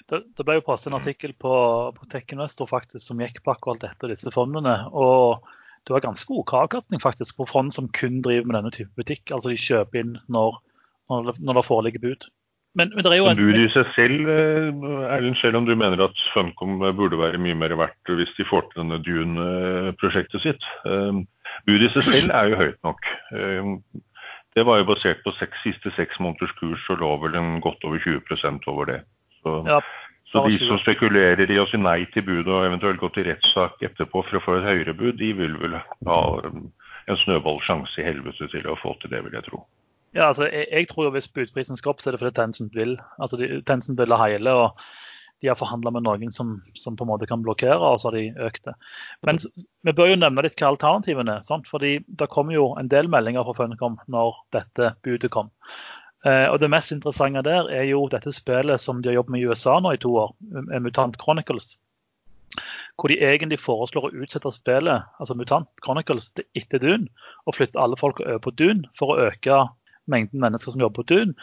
[0.09, 1.55] Det, det, ble jo passet en artikkel på,
[1.97, 4.79] på TechInvestor faktisk, som gikk på akkurat dette disse fondene.
[4.93, 5.45] og
[5.83, 9.33] det var ganske OK avkastning faktisk på fond som kun driver med denne type butikk.
[9.35, 10.61] Altså de kjøper inn når,
[11.11, 12.29] når, når det foreligger bud.
[12.79, 13.37] Men, men, det er jo en...
[13.37, 14.71] Bud i seg selv, eh,
[15.13, 18.65] Erlend, selv om du mener at Funcom burde være mye mer verdt hvis de får
[18.71, 20.65] til denne Dune-prosjektet sitt.
[20.89, 21.21] Eh,
[21.69, 23.11] bud i seg selv er jo høyt nok.
[23.37, 23.75] Eh,
[24.57, 27.85] det var jo basert på seks, siste seks måneders kurs og lå vel en godt
[27.89, 28.99] over 20% over det.
[29.43, 29.81] Så, ja,
[30.33, 33.85] så de som spekulerer i å si nei til budet og eventuelt gå til rettssak
[33.85, 38.49] etterpå for å få et høyere bud, de vil vel ha en snøballsjanse i helvete
[38.53, 39.65] til å få til det, vil jeg tro.
[40.13, 42.77] Ja, altså, jeg, jeg, tror jo Hvis budprisen skal opp, så er det fordi Tencent
[42.77, 42.99] vil.
[43.19, 44.53] Altså, de, Tencent vil ha hele.
[44.53, 44.83] og
[45.43, 48.19] De har forhandla med noen som, som, på en måte kan blokkere, og så har
[48.19, 48.77] de økt det.
[49.27, 49.41] Men
[49.83, 51.49] vi bør jo nevne litt hva alternativene er.
[51.49, 51.71] Sant?
[51.73, 55.51] fordi Det kom jo en del meldinger fra Funcom når dette budet kom.
[56.29, 59.43] Eh, og Det mest interessante der er jo dette spillet som de har jobbet med
[59.43, 60.37] i USA nå i to år,
[60.79, 61.77] Mutant Chronicles.
[63.01, 67.09] Hvor de egentlig foreslår å utsette spillet, altså Mutant Chronicles, til etter Dune,
[67.49, 69.63] og flytte alle folk over på Dune for å øke
[70.11, 71.35] mengden mennesker som jobber på Dun,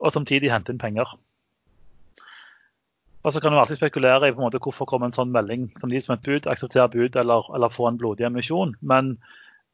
[0.00, 1.16] og samtidig hente inn penger.
[3.26, 5.66] Og så kan du alltid spekulere i på en måte hvorfor kommer en sånn melding
[5.80, 8.76] som de som et bud, akseptere bud eller, eller få en blodig emisjon.
[8.86, 9.16] Men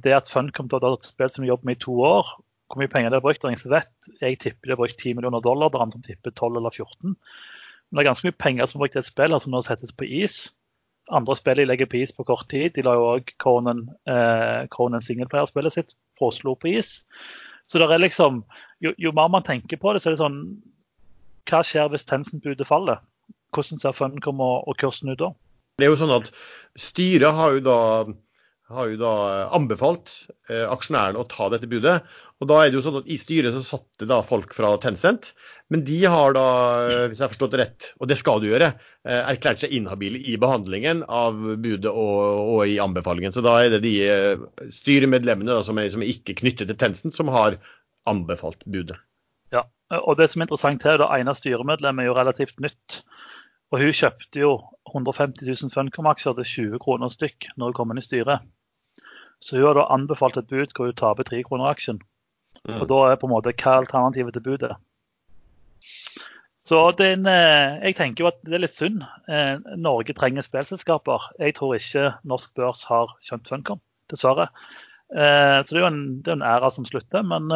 [0.05, 2.31] det at Funcom har et spill som de jobber med i to år,
[2.72, 3.92] hvor mye penger de har brukt, ingen vet.
[4.22, 7.12] Jeg tipper de har brukt 10 millioner dollar, bare andre som tipper 12 eller 14.
[7.12, 9.92] Men det er ganske mye penger som er brukt i et spill som nå settes
[9.92, 10.38] på is.
[11.12, 12.72] Andre spill de legger på is på kort tid.
[12.72, 17.02] De la jo òg Conan, eh, Conan singleplayer-spillet sitt fra Oslo på is.
[17.68, 18.42] Så det er liksom,
[18.85, 20.42] jo, jo, mer man tenker på det, så er det sånn
[21.48, 23.01] Hva skjer hvis Tencent-budet faller?
[23.55, 25.33] Hvordan ser Funcom og, og kursen ut da?
[25.81, 26.31] Det er jo sånn at
[26.79, 27.79] Styret har jo da,
[28.74, 29.14] har jo da
[29.56, 30.12] anbefalt
[30.50, 32.00] eh, aksjonærene å ta dette budet.
[32.42, 34.72] og da er det jo sånn at I styret så satt det da folk fra
[34.82, 35.32] Tencent,
[35.72, 36.46] men de har da,
[37.08, 38.72] hvis jeg har forstått det rett, og det skal du gjøre,
[39.06, 43.32] eh, erklært seg inhabile i behandlingen av budet og, og, i anbefalingen.
[43.32, 46.80] Så da er det de eh, styremedlemmene da, som, er, som er ikke knyttet til
[46.80, 47.61] Tencent, som har
[48.11, 48.98] anbefalt budet.
[49.54, 49.64] Ja,
[50.02, 53.02] og det som er interessant her, det ene styremedlemmet er jo relativt nytt.
[53.72, 54.56] Og hun kjøpte jo
[54.92, 58.44] 150 000 Funcom-aksjer til 20 kroner stykk når hun kom inn i styret.
[59.42, 61.98] Så hun har da anbefalt et bud hvor hun taper tre kroner aksjen.
[62.70, 64.76] Og da er på en måte hva alternativet til budet?
[66.62, 69.02] Så den, eh, jeg tenker jo at det er litt synd.
[69.26, 71.33] Eh, Norge trenger spillselskaper.
[71.42, 74.46] Jeg tror ikke norsk børs har skjønt Funcom, dessverre.
[75.11, 77.26] Eh, så det er jo en, er en æra som slutter.
[77.26, 77.50] Men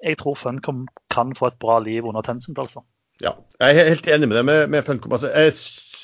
[0.00, 2.80] jeg tror Funcom kan få et bra liv under Tencent, altså.
[3.22, 5.12] Ja, jeg er helt enig med deg med, med Funcom.
[5.12, 5.52] Altså, jeg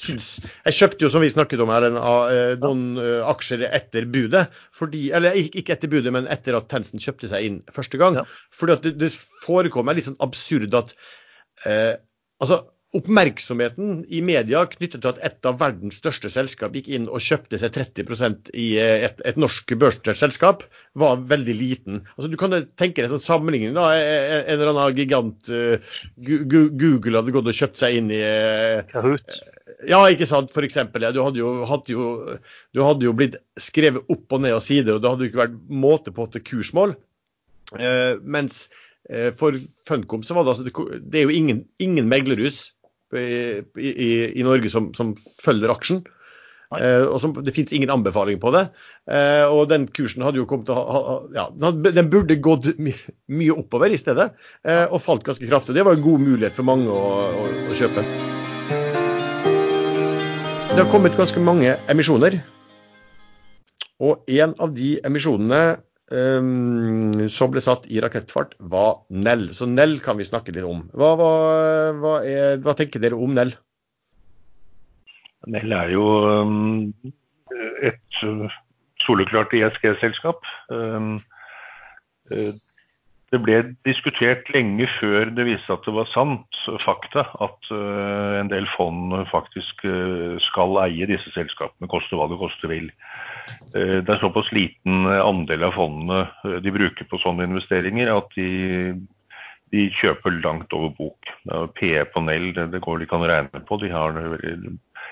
[0.08, 4.46] Jeg kjøpte jo, som vi snakket om her, en, uh, noen uh, aksjer etter budet.
[4.76, 8.20] Fordi, eller ikke etter budet, men etter at Tencent kjøpte seg inn første gang.
[8.22, 8.26] Ja.
[8.56, 10.94] Fordi at det, det forekommer litt sånn absurd at
[11.68, 11.96] eh,
[12.40, 12.62] altså
[12.96, 17.60] oppmerksomheten i media knyttet til at et av verdens største selskap gikk inn og kjøpte
[17.62, 20.64] seg 30% i et, et norsk børsnotert selskap,
[20.98, 22.00] var veldig liten.
[22.16, 23.76] Altså, du kan tenke deg en sånn sammenligning.
[23.78, 28.82] da, En eller annen gigant uh, Google hadde gått og kjøpt seg inn i uh,
[28.90, 29.38] Kahoot.
[29.88, 30.52] Ja, ikke sant.
[30.52, 32.08] For eksempel, ja, du, hadde jo, hadde jo,
[32.76, 35.44] du hadde jo blitt skrevet opp og ned av sider, og det hadde jo ikke
[35.44, 36.94] vært måte på til kursmål.
[37.78, 38.66] Eh, mens
[39.40, 39.56] for
[39.88, 42.68] Funcom så var det altså Det er jo ingen, ingen meglerhus
[43.16, 46.02] i, i, i Norge som, som, følger aksjen.
[46.78, 48.66] Eh, og som, Det finnes ingen anbefaling på det.
[49.10, 52.94] Eh, og den kursen hadde jo kommet til å ha, ja, Den burde gått my,
[53.34, 54.30] mye oppover i stedet,
[54.64, 55.74] eh, og falt ganske kraftig.
[55.78, 58.06] Det var en god mulighet for mange å, å, å kjøpe.
[60.70, 62.36] Det har kommet ganske mange emisjoner.
[63.98, 65.58] Og en av de emisjonene
[66.14, 69.48] um, som ble satt i rakettfart, var Nell.
[69.56, 70.84] Så Nell kan vi snakke litt om.
[70.94, 71.32] Hva, hva,
[71.98, 73.50] hva, er, hva tenker dere om Nell?
[75.50, 76.86] Nell er jo um,
[77.82, 78.22] et
[79.02, 80.46] soleklart ISG-selskap.
[80.70, 81.16] Um,
[82.30, 82.54] uh,
[83.30, 88.50] det ble diskutert lenge før det viste at det var sant, fakta, at uh, en
[88.50, 92.90] del fond faktisk uh, skal eie disse selskapene, koste hva det koste vil.
[93.72, 98.92] Det er såpass liten andel av fondene de bruker på sånne investeringer at de,
[99.74, 101.30] de kjøper langt over bok.
[101.78, 103.78] PE på Nell, det, det går de kan regne på.
[103.82, 104.20] De har,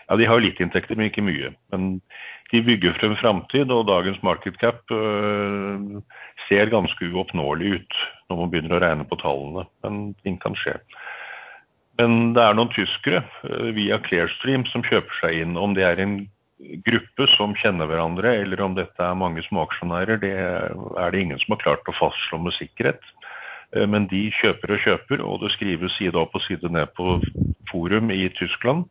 [0.09, 1.53] ja, de har litt inntekter, men ikke mye.
[1.73, 1.99] Men
[2.53, 6.01] de bygger frem framtid, og dagens market cap øh,
[6.49, 9.67] ser ganske uoppnåelig ut når man begynner å regne på tallene.
[9.85, 10.79] Men ting kan skje.
[12.01, 15.61] Men det er noen tyskere øh, via Clearstream som kjøper seg inn.
[15.61, 16.19] Om det er en
[16.89, 21.55] gruppe som kjenner hverandre, eller om dette er mange småaksjonærer, det er det ingen som
[21.55, 23.05] har klart å fastslå med sikkerhet.
[23.77, 27.19] Øh, men de kjøper og kjøper, og det skrives side opp og side ned på
[27.69, 28.89] forum i Tyskland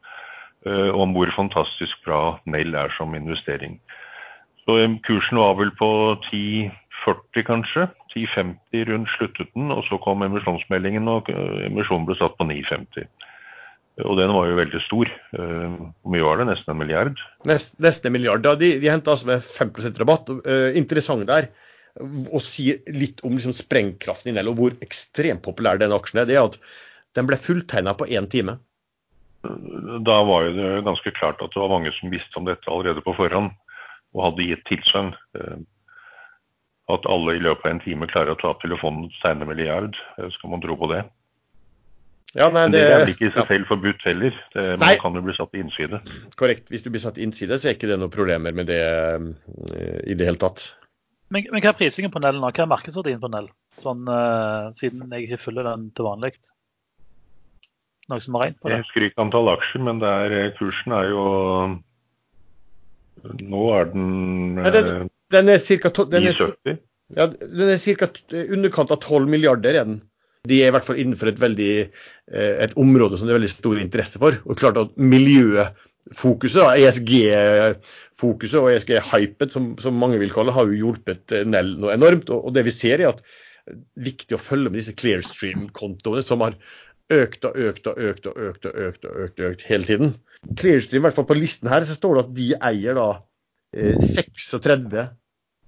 [0.93, 3.77] om hvor fantastisk bra Nell er som investering.
[4.67, 5.89] Så eh, Kursen var vel på
[6.27, 7.87] 10,40 kanskje.
[8.15, 13.07] 10,50 rundt sluttet den, og så kom emisjonsmeldingen, og eh, emisjonen ble satt på 9,50.
[14.05, 15.09] Og den var jo veldig stor.
[15.33, 16.43] Hvor mye var det?
[16.51, 17.21] Nesten en milliard?
[17.49, 18.43] Nest, nesten en milliard.
[18.45, 20.29] Da, de, de henta altså med 5 rabatt.
[20.77, 21.47] Interessant der
[22.29, 26.29] å si litt om liksom, sprengkraften i Nell, og hvor ekstremt populær den aksjen er.
[26.29, 26.59] Det er at
[27.17, 28.59] den ble fulltegna på én time
[30.05, 33.15] da var det ganske klart at det var mange som visste om dette allerede på
[33.17, 33.51] forhånd
[34.15, 35.13] og hadde gitt tilsagn.
[35.37, 35.59] Eh,
[36.87, 39.97] at alle i løpet av en time klarer å ta opp telefonen og tegne milliard,
[40.17, 41.03] eh, skal man tro på det?
[42.35, 43.45] Ja, nei, det, det, er vel ikke i seg ja.
[43.49, 44.35] selv forbudt heller.
[44.53, 46.01] Det, man kan jo bli satt i innside.
[46.39, 46.67] Korrekt.
[46.71, 49.29] Hvis du blir satt i innside, så er ikke det noen problemer med det uh,
[50.03, 50.67] i det hele tatt.
[51.31, 52.51] Men, men, hva er prisingen på Nell nå?
[52.51, 53.47] Hva er markedsverdien på Nell?
[53.79, 56.35] Sånn, uh, siden jeg ikke følger den til vanlig?
[58.07, 58.77] Noen som har regnet på det?
[58.77, 61.23] Jeg husker ikke antall aksjer, men er, eh, kursen er jo
[63.27, 65.89] Nå er den, ja, den, den er ca.
[67.17, 68.07] Ja, den er ca.
[68.45, 69.75] underkant av 12 milliarder.
[69.75, 69.97] er den.
[70.47, 71.73] De er i hvert fall innenfor et, veldig,
[72.31, 74.37] eh, et område som det er veldig stor interesse for.
[74.45, 81.35] Og klart at Miljøfokuset, ESG-fokuset og ESG-hypet, som, som, mange vil kalle har jo hjulpet
[81.35, 82.31] eh, Nell noe enormt.
[82.31, 83.25] Og, og det vi ser er at
[83.99, 86.55] viktig å følge med disse Clearstream-kontoene, som har
[87.13, 90.15] økt og økt og økt og økt og økt og økt, økt hele tiden.
[90.59, 93.07] Clearstream, i hvert fall på listen her, så står det at de eier da
[93.75, 95.07] eh, 36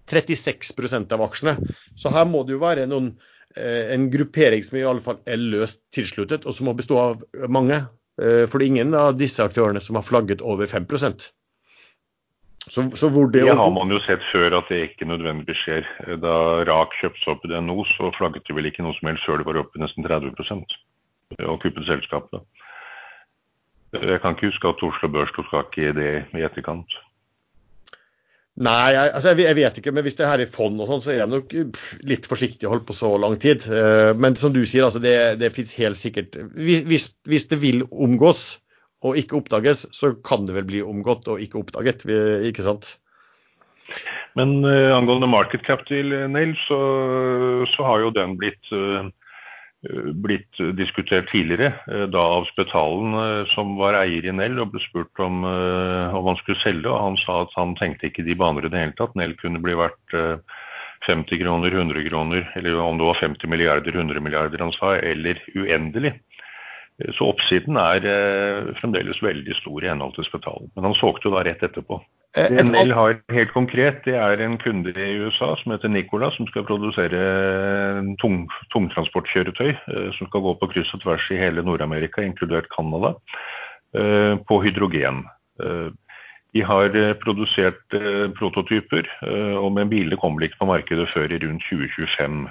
[0.10, 1.56] 36% av aksjene.
[1.97, 3.13] Så her må det jo være noen,
[3.56, 7.25] eh, en gruppering som i alle fall er løst tilsluttet, og som må bestå av
[7.47, 7.84] mange.
[8.21, 10.89] Eh, for det er ingen av disse aktørene som har flagget over 5
[12.69, 15.88] så, så det, det har man jo sett før at det ikke nødvendigvis skjer.
[16.21, 16.34] Da
[16.67, 19.47] Rak kjøpte opp i DNO, så flagget de vel ikke noe som helst før det
[19.47, 20.36] var oppe nesten 30
[21.38, 22.42] og kuppet selskapet.
[23.94, 26.98] Jeg kan ikke huske at Oslo Børs tok tak i det i etterkant.
[28.60, 29.94] Nei, jeg, altså jeg, vet ikke.
[29.96, 31.54] Men hvis det er her i fond og sånn, så er jeg nok
[32.10, 33.65] litt forsiktig å holde på så lang tid.
[33.65, 37.86] Eh, men som du sier, altså det, det fins helt sikkert hvis, hvis, det vil
[37.89, 38.60] omgås
[39.06, 42.04] og ikke oppdages, så kan det vel bli omgått og ikke oppdaget.
[42.50, 42.98] Ikke sant?
[44.38, 46.78] Men uh, angående market cap til Nail, så,
[47.72, 49.19] så, har jo den blitt uh, Eh,
[49.80, 54.82] blitt diskutert tidligere, eh, da av Spetalen, eh, som var eier i Nell, og ble
[54.84, 56.89] spurt om, om han skulle selge.
[56.89, 59.15] og Han sa at han tenkte ikke de baner i det hele tatt.
[59.15, 60.18] Nell kunne bli verdt
[61.08, 65.39] 50 kroner, 100 kroner, eller om det var 50 milliarder, 100 milliarder han sa, eller
[65.56, 66.18] uendelig.
[67.15, 70.68] Så oppsiden er eh, fremdeles veldig stor i henhold til Spetalen.
[70.76, 72.02] Men han solgte jo da rett etterpå.
[72.38, 75.89] Eh, Det et Nell har helt konkret, det er en kunde i USA som heter
[75.89, 77.22] Nicola, som skal produsere
[78.22, 83.15] tung, tungtransportkjøretøy eh, som skal gå på kryss og tvers i hele Nord-Amerika, inkludert Canada,
[83.98, 85.26] eh, på hydrogen.
[86.54, 87.94] De har produsert
[88.39, 89.06] prototyper,
[89.60, 92.48] og men bilene kommer ikke på markedet før i rundt 2025.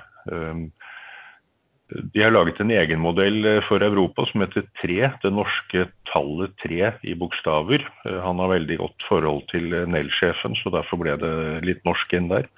[1.88, 6.52] De har laget en egen modell eh, for Europa som heter 3, det norske tallet
[6.60, 7.86] 3 i bokstaver.
[8.04, 11.32] Eh, Han har veldig godt forhold til eh, Nell-sjefen, så derfor ble det
[11.64, 12.50] litt norsk inn der.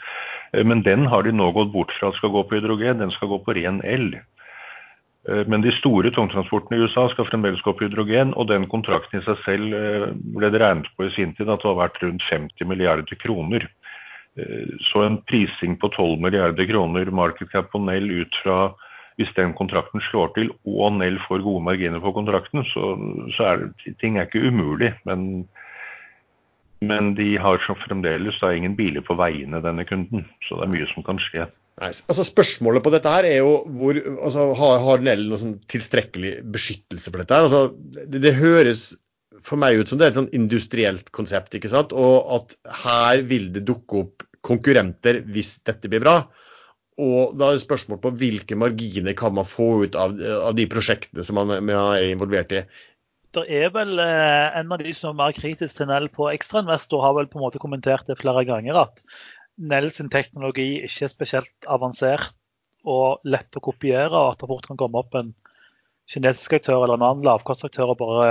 [0.66, 3.30] Men den har de nå gått bort fra at skal gå på hydrogen, den skal
[3.30, 4.16] gå på ren el.
[5.46, 9.22] Men de store tungtransportene i USA skal fremdeles gå på hydrogen, og den kontrakten i
[9.22, 9.76] seg selv
[10.34, 13.68] ble det regnet på i sin tid at det har vært rundt 50 milliarder kroner.
[14.88, 18.72] Så en prising på 12 milliarder kroner market cap på Nell ut fra
[19.20, 22.94] hvis den kontrakten slår til og Nell får gode marginer på kontrakten, så,
[23.36, 24.94] så er det, ting er ikke umulig.
[25.04, 25.44] Men,
[26.80, 30.24] men de har fremdeles da ingen biler på veiene, denne kunden.
[30.48, 31.50] Så det er mye som kan skje.
[31.80, 35.54] Nei, altså Spørsmålet på dette her er jo hvor, altså, har, har Nell noe sånn
[35.70, 37.36] tilstrekkelig beskyttelse for dette?
[37.36, 37.48] her?
[37.48, 38.90] Altså, det, det høres
[39.44, 41.94] for meg ut som det er et sånn industrielt konsept, ikke sant?
[41.96, 46.18] og at her vil det dukke opp konkurrenter hvis dette blir bra.
[47.00, 50.66] Og da er det spørsmål på hvilke marginer kan man få ut av, av de
[50.68, 52.64] prosjektene som man, man er involvert i.
[53.36, 57.02] Det er vel eh, En av de som er mer kritisk til Nell på ekstrainvestor,
[57.04, 58.82] har vel på en måte kommentert det flere ganger.
[58.82, 59.04] At
[59.60, 62.34] Nell sin teknologi ikke er spesielt avansert
[62.88, 64.10] og lett å kopiere.
[64.10, 65.34] og At det fort kan komme opp en
[66.10, 68.30] kinesisk aktør eller en annen lavkostaktør og bare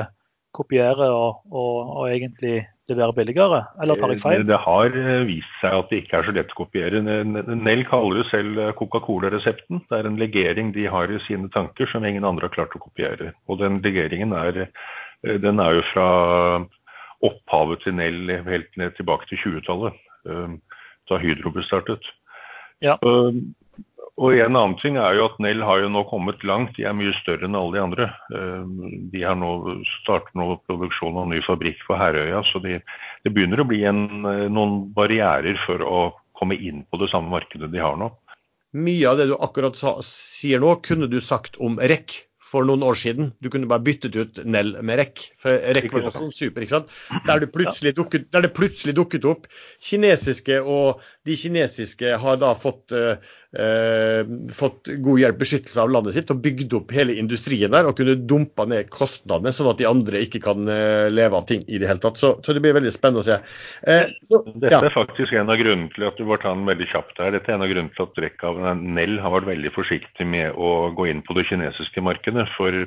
[0.56, 3.60] kopiere og, og, og egentlig levere billigere.
[3.82, 4.46] Eller tar jeg feil?
[4.50, 7.02] Det har eh, vist seg at det ikke er så lett å kopiere.
[7.04, 9.84] Nell kaller det selv eh, Coca-Cola-resepten.
[9.90, 12.84] Det er en legering de har i sine tanker som ingen andre har klart å
[12.84, 13.34] kopiere.
[13.50, 14.66] Og den legeringen er,
[15.26, 16.10] eh, den er jo fra
[17.26, 22.06] opphavet til Nell helt ned tilbake til 20-tallet, da Hydro ble startet.
[22.80, 22.96] Ja.
[24.20, 26.74] Og en annen ting er jo at Nell har jo nå kommet langt.
[26.76, 28.08] De er mye større enn alle de andre.
[29.14, 29.52] De har nå
[30.02, 32.82] startet nå produksjon av ny fabrikk på Herøya, så de,
[33.24, 34.02] det begynner å bli en,
[34.52, 36.02] noen barrierer for å
[36.40, 38.12] komme inn på det samme markedet de har nå.
[38.76, 42.84] Mye av det du akkurat sa, sier nå, kunne du sagt om REC for noen
[42.86, 43.32] år siden.
[43.44, 45.24] Du kunne bare byttet ut Nell med REC.
[45.42, 46.94] For REC var også super, ikke sant.
[47.28, 47.46] Der,
[47.98, 49.46] dukket, der det plutselig dukket opp
[49.86, 53.22] kinesiske, og de kinesiske har da fått, eh,
[54.54, 58.14] fått god hjelp, beskyttelse av landet sitt, og bygd opp hele industrien der, og kunne
[58.30, 61.90] dumpa ned kostnadene, sånn at de andre ikke kan eh, leve av ting i det
[61.90, 62.20] hele tatt.
[62.22, 63.40] Så, så det blir veldig spennende å se.
[63.90, 64.84] Eh, så, Dette ja.
[64.86, 67.34] er faktisk en av grunnene til at du bare tar den veldig kjapt her.
[67.34, 68.62] Dette er en av grunnene til at av
[69.00, 72.86] Nell har vært veldig forsiktig med å gå inn på det kinesiske markedet, for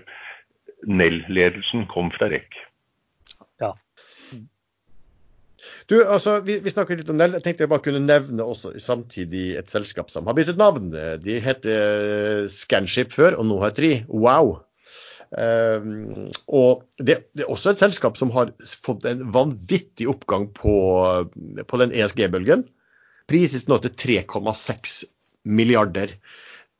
[0.87, 2.55] Nell-ledelsen kom fra REC.
[3.62, 3.75] Ja.
[5.90, 7.37] Du, altså, vi, vi snakker litt om Nell.
[7.38, 10.92] Jeg tenkte jeg bare kunne nevne også samtidig et selskap som har byttet navn.
[11.25, 14.61] De heter Scanship før, og nå har de Wow.
[15.33, 18.51] Um, og det, det, er også et selskap som har
[18.85, 20.75] fått en vanvittig oppgang på,
[21.64, 22.66] på den ESG-bølgen.
[23.33, 23.95] Prises nå til
[24.27, 24.99] 3,6
[25.49, 26.12] milliarder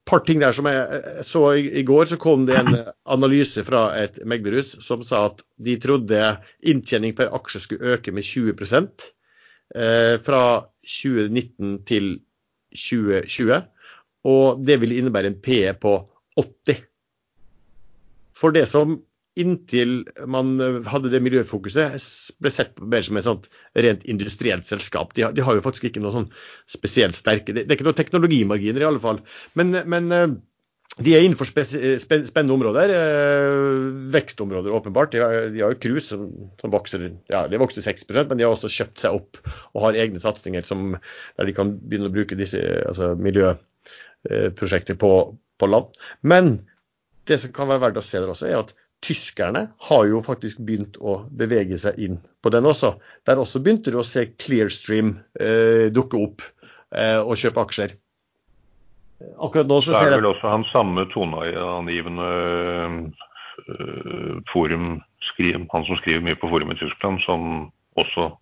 [0.09, 2.77] par ting der som jeg så i, går, så kom det en
[3.15, 6.21] analyse fra et meglerhus som sa at de trodde
[6.67, 8.55] inntjening per aksje skulle øke med 20
[9.77, 10.43] eh, fra
[10.83, 12.17] 2019 til
[12.75, 13.63] 2020.
[14.27, 15.97] Og det ville innebære en PE på
[16.39, 16.83] 80.
[18.37, 19.01] For det som
[19.41, 22.07] inntil man hadde det miljøfokuset,
[22.43, 25.15] ble sett på mer som et sånt rent industrielt selskap.
[25.17, 26.31] De har, de har jo faktisk ikke noe sånn
[26.69, 29.23] spesielt sterke Det, det er ikke noen teknologimarginer i alle fall.
[29.59, 30.13] Men, men
[31.01, 32.93] de er innenfor spennende områder.
[34.13, 35.15] Vekstområder, åpenbart.
[35.15, 35.23] De
[35.63, 36.27] har jo cruise som,
[36.61, 39.41] som, vokser ja, de vokser 6% men de har også kjøpt seg opp
[39.73, 40.99] og har egne satsinger som,
[41.39, 45.13] der de kan begynne å bruke disse altså miljøprosjekter på,
[45.57, 45.97] på land.
[46.21, 46.59] Men
[47.31, 50.63] det som kan være verdt å se der også, er at tyskerne har jo faktisk
[50.63, 52.95] begynt å bevege seg inn på den også.
[53.27, 56.45] Der også begynte du å se Clearstream eh, dukke opp
[56.95, 57.97] eh, og kjøpe aksjer.
[59.43, 62.31] Akkurat nå så ser jeg Det er vel også han samme toneangivende
[63.67, 64.97] øh, forum,
[65.33, 68.33] skriver, han som skriver mye på forum i Tyskland, som også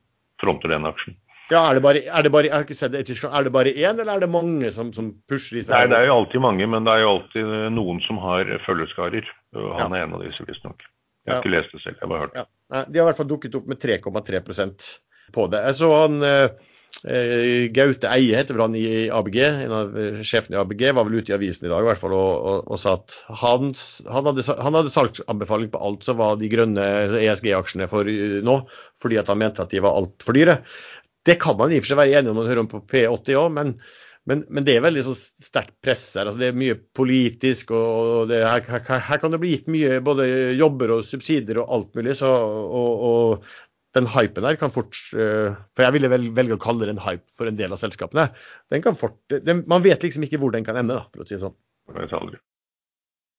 [0.40, 1.16] fronter den aksjen.
[1.51, 3.35] Ja, er det bare, er det bare, jeg har ikke sett det i Tyskland.
[3.35, 5.74] Er det bare én, eller er det mange som, som pusher stedet?
[5.74, 9.26] Nei, det er jo alltid mange, men det er jo alltid noen som har følgeskarer.
[9.57, 10.84] Han er en av disse, visstnok.
[11.26, 12.48] Jeg har ikke lest det selv, jeg har bare hørt det.
[12.70, 14.90] De har i hvert fall dukket opp med 3,3%
[15.34, 15.62] på det.
[15.68, 16.68] Jeg så han, eh,
[17.74, 21.32] Gaute Eie heter vel han i ABG, en av sjefene i ABG, var vel ute
[21.32, 23.70] i avisen i dag i hvert fall og, og, og sa at han,
[24.11, 26.88] han, hadde, han hadde salgsanbefaling på alt som var de grønne
[27.20, 28.11] ESG-aksjene for
[28.46, 28.57] nå,
[29.03, 30.61] fordi at han mente at de var altfor dyre.
[31.26, 32.84] Det kan man i og for seg være enig om når man hører om på
[32.90, 33.74] P80 òg, men
[34.29, 36.29] men, men, det er veldig så sterkt press her.
[36.29, 39.99] Altså, det er mye politisk, og det, her, her, her, kan det bli gitt mye
[40.05, 42.14] både jobber og subsidier og alt mulig.
[42.21, 43.51] Så, og, og,
[43.97, 47.03] den hypen her kan fort uh, For jeg ville vel, velge å kalle det en
[47.03, 48.29] hype for en del av selskapene.
[48.71, 51.27] Den kan fort, den, man vet liksom ikke hvor den kan ende, da, for å
[51.27, 51.57] si det sånn.
[51.97, 52.39] Vet aldri.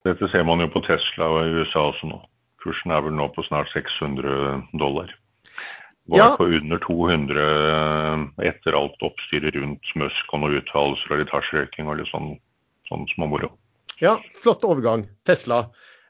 [0.03, 2.19] Dette ser man jo på Tesla og USA også nå.
[2.61, 5.13] Kursen er vel nå på snart 600 dollar
[6.05, 6.29] var ja.
[6.37, 7.43] på under 200
[7.73, 12.33] eh, etter alt oppstyret rundt Musk og noen uttalelser og litt hasjrøyking og litt sånn,
[12.89, 13.51] sånn småmoro.
[14.01, 15.05] Ja, flott overgang.
[15.27, 15.67] Tesla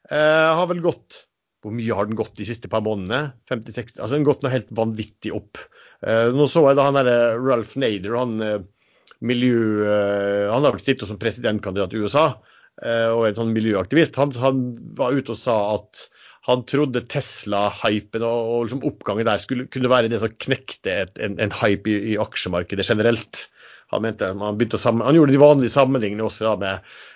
[0.09, 1.25] eh, har vel gått
[1.61, 3.35] Hvor mye har den gått de siste par månedene?
[3.51, 3.99] 50-60?
[3.99, 5.59] Altså Den har gått noe helt vanvittig opp.
[6.01, 8.63] Eh, nå så jeg da han derre Ralph Nader, han eh,
[9.21, 9.83] miljø...
[9.85, 12.25] Eh, han har vel stilt som presidentkandidat i USA
[12.81, 14.17] eh, og en sånn miljøaktivist.
[14.17, 14.63] Han, han
[14.97, 16.07] var ute og sa at
[16.47, 21.19] han trodde Tesla-hypen og, og liksom oppgangen der skulle kunne være det som knekte et,
[21.21, 23.45] en, en, hype i, i, aksjemarkedet generelt.
[23.93, 26.55] Han, mente, han, sammen, han gjorde de vanlige sammenligningene også da,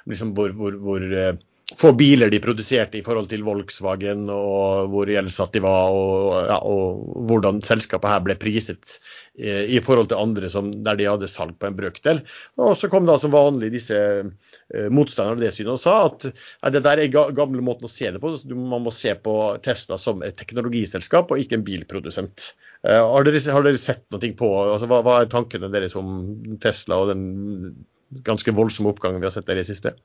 [0.05, 1.34] med liksom hvor, hvor, hvor uh,
[1.74, 6.57] få biler de produserte i forhold til Volkswagen, og hvor gjeldsatt de var, og, ja,
[6.61, 8.99] og hvordan selskapet her ble priset
[9.39, 12.22] eh, i forhold til andre som, der de hadde salg på en brøkdel.
[12.61, 16.28] Og så kom da som vanlig disse eh, motstanderne av det synet og sa at
[16.30, 18.36] ja, det der er ga, gamle måten å se det på.
[18.53, 19.36] Man må se på
[19.66, 22.51] Tesla som et teknologiselskap og ikke en bilprodusent.
[22.86, 26.13] Eh, har, dere, har, dere, sett noe på altså, hva, hva er tankene deres om
[26.61, 27.26] Tesla og den
[28.26, 29.97] ganske voldsomme oppgangen vi har sett der i det siste?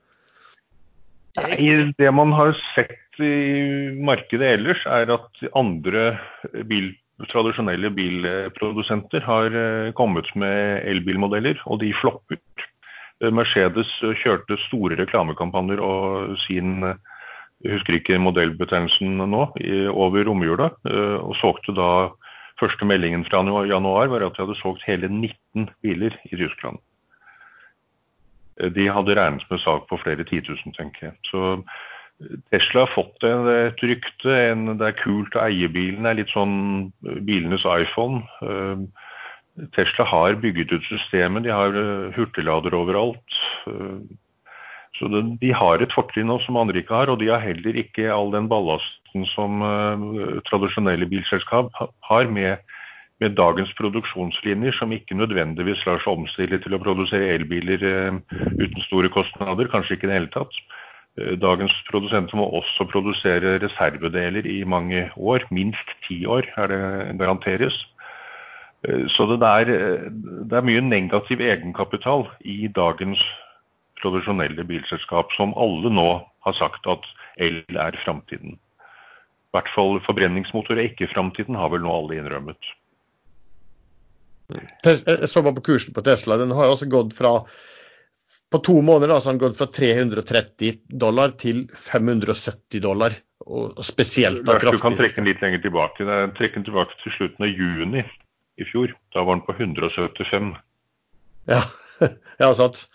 [1.39, 6.19] Nei, Det man har sett i markedet ellers, er at andre
[6.67, 6.91] bil,
[7.31, 12.41] tradisjonelle bilprodusenter har eh, kommet med elbilmodeller, og de flopper.
[13.21, 16.81] Eh, Mercedes kjørte store reklamekampanjer og sin
[17.61, 19.43] jeg husker ikke modellbetegnelsen nå,
[19.93, 21.91] over romjula, eh, og solgte da
[22.61, 26.77] Første meldingen fra januar var at de hadde solgt hele 19 biler i Tyskland
[28.69, 31.17] de hadde regnet med sak på flere titusen, tenker jeg.
[31.31, 34.31] Så eh, Tesla har fått et rykte.
[34.31, 36.05] En, det er kult å eie bilen.
[36.05, 36.57] Det er litt sånn
[37.07, 38.25] eh, bilenes iPhone.
[39.77, 41.45] Tesla har bygget ut systemet.
[41.45, 41.75] De har
[42.17, 43.41] hurtiglader overalt.
[44.97, 48.09] Så de har et fortrinn nå som andre ikke har, og de har heller ikke
[48.13, 49.61] all den ballasten som
[50.49, 51.75] tradisjonelle bilselskap
[52.09, 52.63] har med
[53.21, 58.87] med dagens produksjonslinjer, som ikke nødvendigvis lar seg omstille til å produsere elbiler eh, uten
[58.87, 60.57] store kostnader, kanskje ikke i det hele tatt.
[61.21, 66.81] Eh, dagens produsenter må også produsere reservedeler i mange år, minst ti år er det
[67.21, 67.77] garanteres.
[68.89, 69.75] Eh, så det er,
[70.49, 73.21] det er mye negativ egenkapital i dagens
[74.01, 76.11] tradisjonelle bilselskap, som alle nå
[76.47, 77.05] har sagt at
[77.37, 78.57] el er framtiden.
[78.57, 82.71] I hvert fall forbrenningsmotor er ikke framtiden, har vel nå alle innrømmet.
[84.85, 86.39] Jeg så bare på kursen på Tesla.
[86.41, 87.41] Den har også gått fra
[88.51, 93.15] På to måneder da, så har den gått fra 330 dollar til 570 dollar.
[93.47, 94.81] Og spesielt da kraftig.
[94.81, 96.07] Du kan trekke den litt lenger tilbake.
[96.39, 98.03] Trekk den tilbake til slutten av juni
[98.61, 98.91] i fjor.
[99.15, 100.51] Da var den på 175.
[101.51, 101.63] Ja,
[102.43, 102.89] ja sant.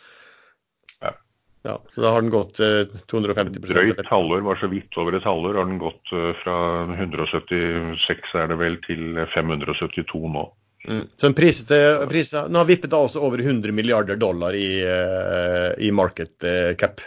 [1.65, 5.25] Ja, så da har den gått eh, 250% Drøyt halvår, var så vidt over et
[5.25, 6.57] halvår, har den gått eh, fra
[6.93, 10.43] 176 er det vel, til 572 nå.
[10.87, 11.07] Mm.
[11.17, 11.77] Så prisete,
[12.09, 16.75] priset, Nå har vippet da også over 100 milliarder dollar i, eh, i market eh,
[16.77, 17.01] cap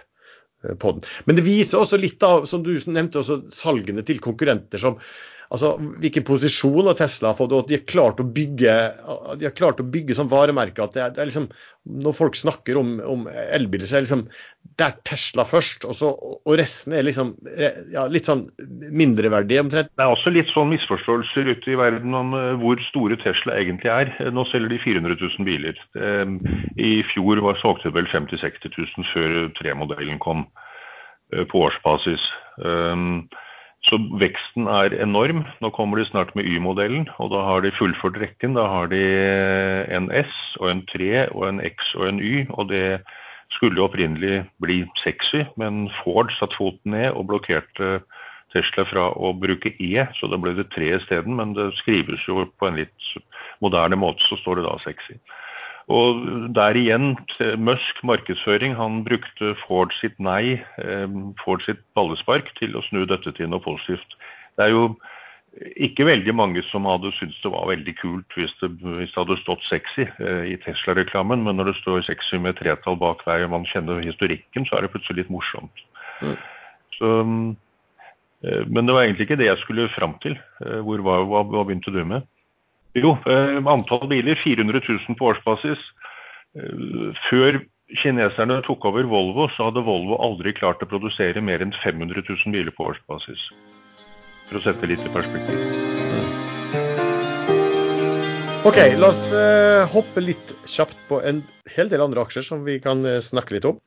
[0.64, 1.06] eh, på den.
[1.24, 4.98] Men det viser også litt av, som du nevnte, også salgene til konkurrenter som
[5.54, 8.76] altså, hvilken posisjon Tesla har fått, og at de har klart å bygge,
[9.40, 11.50] de har klart å bygge sånn varemerke at det er, det er, liksom
[11.88, 14.26] Når folk snakker om, om elbiler, så er det liksom
[14.78, 16.10] det er Tesla først, og, så,
[16.46, 17.32] og resten er liksom
[17.90, 18.44] ja, litt sånn
[18.94, 19.90] mindreverdig omtrent.
[19.90, 23.90] Det er også litt sånn misforståelser ute i verden om uh, hvor store Tesla egentlig
[23.90, 24.12] er.
[24.30, 25.80] Nå selger de 400 000 biler.
[25.98, 26.38] Um,
[26.78, 32.30] I fjor var solgte vel 50 000-60 000 før tremodellen kom uh, på årsbasis.
[33.88, 35.46] Så veksten er enorm.
[35.64, 38.56] Nå kommer de snart med Y-modellen, og da har de fullført rekken.
[38.58, 39.00] Da har de
[39.96, 42.46] en S og en 3 og en X og en Y.
[42.50, 43.00] og det
[43.56, 48.02] skulle opprinnelig bli sexy, men Ford satte foten ned og blokkerte
[48.52, 51.36] Tesla fra å bruke E, så da ble det 3 isteden.
[51.40, 53.12] Men det skrives jo på en litt
[53.64, 55.16] moderne måte, så står det da sexy.
[55.88, 57.14] Og der igjen,
[57.56, 61.06] Musk markedsføring, han brukte Ford sitt nei, eh,
[61.40, 64.18] Ford sitt ballespark, til å snu dette til noe positivt.
[64.58, 64.90] Det er jo
[65.80, 69.38] ikke veldig mange som hadde syntes det var veldig kult hvis det, hvis det hadde
[69.40, 73.54] stått sexy eh, i Tesla-reklamen, men når det står sexy med tretall bak hver og
[73.56, 75.84] man kjenner historikken, så er det plutselig litt morsomt.
[76.20, 76.36] Mm.
[76.98, 77.12] Så,
[78.44, 80.36] eh, men det var egentlig ikke det jeg skulle fram til.
[80.64, 82.28] Eh, hvor var, hva, hva, begynte du med?
[82.96, 85.80] Jo, eh, antall biler 400 000 på årsbasis.
[86.56, 87.60] Eh, før
[88.02, 92.54] kineserne tok over Volvo, så hadde Volvo aldri klart å produsere mer enn 500 000
[92.54, 93.48] biler på årsbasis
[94.48, 95.60] for å sette litt i perspektiv.
[98.68, 101.40] Ok, la oss uh, hoppe litt kjapt på en
[101.72, 103.78] hel del andre aksjer som vi kan snakke litt om.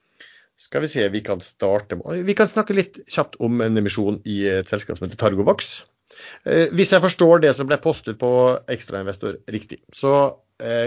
[0.60, 4.44] Skal vi se, vi kan starte Vi kan snakke litt kjapt om en emisjon i
[4.60, 5.82] et selskap som heter Targovax.
[6.46, 8.32] Uh, hvis jeg forstår det som ble postet på
[8.72, 10.38] ekstrainvestor riktig, så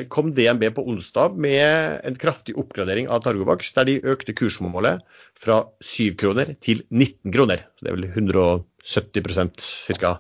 [0.07, 5.03] kom DNB på onsdag med en kraftig oppgradering av Targovax, der de økte kursmålet
[5.35, 7.65] fra 7 kroner til 19 kroner.
[7.83, 10.19] Det er vel 100 70 ca.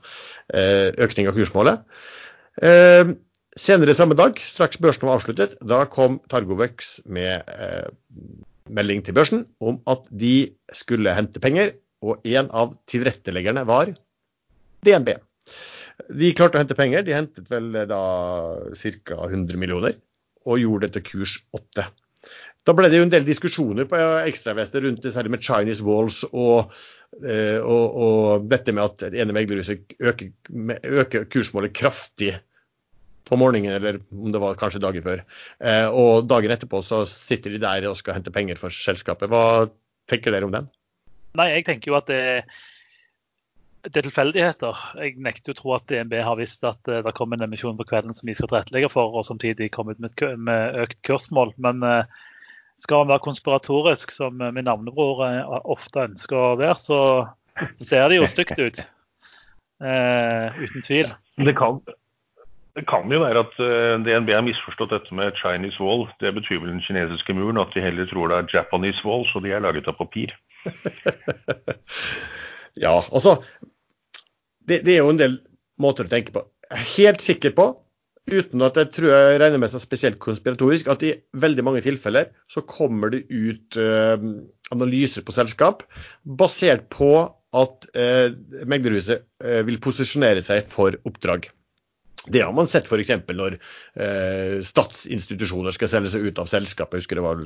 [0.49, 1.85] Eh, økning av kursmålet.
[2.63, 3.13] Eh,
[3.57, 7.91] senere samme dag, straks børsen var avsluttet, da kom Targovex med eh,
[8.73, 13.93] melding til børsen om at de skulle hente penger, og en av tilretteleggerne var
[14.85, 15.15] DNB.
[16.13, 18.01] De klarte å hente penger, de hentet vel da
[18.77, 19.19] ca.
[19.29, 19.97] 100 millioner,
[20.45, 21.87] og gjorde det til kurs 8.
[22.65, 26.23] Da ble det jo en del diskusjoner på ekstravester rundt det særlig med Chinese walls
[26.31, 26.73] og,
[27.21, 30.33] eh, og, og dette med at det ene meglerhuset øker,
[31.05, 32.33] øker, kursmålet kraftig
[33.25, 35.25] på morgenen, eller om det var kanskje dagen før.
[35.65, 39.33] Eh, og dagen etterpå så sitter de der og skal hente penger for selskapet.
[39.33, 39.67] Hva
[40.11, 40.69] tenker dere om den?
[41.39, 42.21] Nei, jeg tenker jo at det,
[43.89, 44.85] det er tilfeldigheter.
[45.01, 47.89] Jeg nekter å tro at DNB har visst at eh, det kommer en emisjon på
[47.89, 51.57] kvelden som de skal tilrettelegge for, og samtidig komme ut med, med økt kursmål.
[51.65, 51.83] Men
[52.83, 57.01] skal man være konspiratorisk, som min navnebror eh, ofte ønsker å være, så
[57.85, 58.83] ser det jo stygt ut.
[59.85, 61.13] Eh, uten tvil.
[61.45, 61.81] Det kan,
[62.75, 66.09] det kan, jo være at eh, DNB har misforstått dette med Chinese wall.
[66.23, 69.43] Det betyr vel den kinesiske muren, at de heller tror det er Japanese wall, så
[69.45, 70.35] de er laget av papir.
[72.85, 73.37] ja, altså
[74.65, 75.39] det, det er jo en del
[75.81, 76.47] måter å tenke på.
[76.97, 77.71] Helt sikker på
[78.25, 82.31] uten at jeg tror jeg regner med seg spesielt konspiratorisk, at i veldig mange tilfeller
[82.51, 84.17] så kommer det ut uh,
[84.73, 85.85] analyser på selskap
[86.25, 87.13] basert på
[87.55, 88.33] at eh,
[88.67, 91.45] meglerhuset eh, vil posisjonere seg for oppdrag.
[92.27, 93.11] Det har man sett f.eks.
[93.37, 93.57] når
[94.01, 96.97] eh, statsinstitusjoner skal selge seg ut av selskapet.
[96.97, 97.43] Jeg husker det var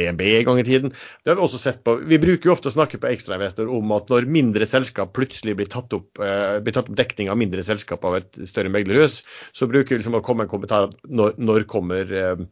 [0.00, 0.94] DNB en gang i tiden.
[1.22, 1.94] Det har Vi også sett på.
[2.10, 5.70] Vi bruker jo ofte å snakke på ekstrainvestor om at når mindre selskap plutselig blir
[5.70, 9.20] tatt opp, eh, blir tatt opp dekning av mindre selskap av et større meglerhus,
[9.54, 12.42] så bruker vi liksom å komme en kommentar at når, når kommer eh,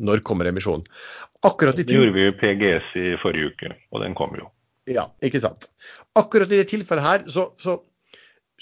[0.00, 0.86] når kommer emisjonen?
[1.44, 4.48] Akkurat i det gjorde vi i PGS i forrige uke, og den kom jo.
[4.88, 5.68] Ja, ikke sant.
[6.18, 7.80] Akkurat i det tilfellet her så, så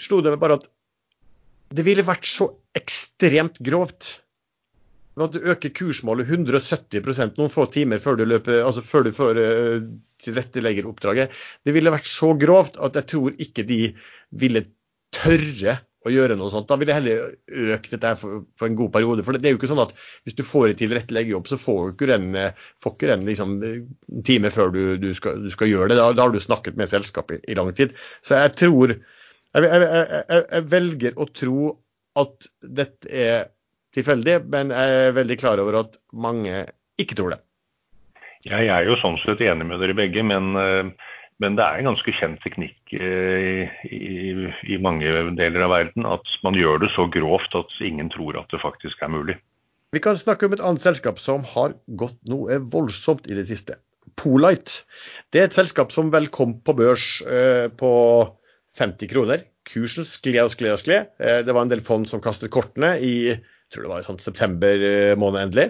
[0.00, 0.68] slo det meg bare at
[1.70, 4.16] det ville vært så ekstremt grovt
[5.20, 9.40] at du øker kursmålet 170% noen få timer før du, løper, altså før du får
[9.40, 9.82] uh,
[10.24, 11.34] tilrettelegger oppdraget.
[11.66, 13.80] Det ville vært så grovt at jeg tror ikke de
[14.40, 14.64] ville
[15.14, 16.68] tørre å gjøre noe sånt.
[16.70, 19.24] Da ville jeg heller økt dette for, en god periode.
[19.26, 19.92] For det, er jo ikke sånn at
[20.24, 22.08] hvis du får en tilretteleggerjobb, så får du ikke
[22.88, 26.00] ikke den liksom, en time før du, du, skal, du, skal, gjøre det.
[26.00, 27.92] Da, da, har du snakket med selskapet i, i lang tid.
[28.24, 28.96] Så jeg tror
[29.54, 31.70] jeg, jeg, jeg, jeg, velger å tro
[32.20, 33.48] at dette er
[33.96, 36.64] tilfeldig, men jeg er veldig klar over at mange
[37.00, 37.40] ikke tror det.
[38.46, 41.10] Jeg er jo sånn sett enig med dere begge, men, eh,
[41.42, 44.30] men det er en ganske kjent teknikk i, i,
[44.64, 48.48] i, mange deler av verden at man gjør det så grovt at ingen tror at
[48.54, 49.36] det faktisk er mulig.
[49.90, 53.80] Vi kan snakke om et annet selskap som har gått noe voldsomt i det siste.
[54.20, 54.84] Polite.
[55.32, 57.90] Det er et selskap som vel kom på børs eh, på
[58.80, 59.46] 50 kroner.
[59.68, 61.14] Kursen skled og skled og skled.
[61.20, 63.14] Eh, det var en del fond som kastet kortene i
[63.70, 65.66] jeg tror det var i sånn september eh, måned endelig.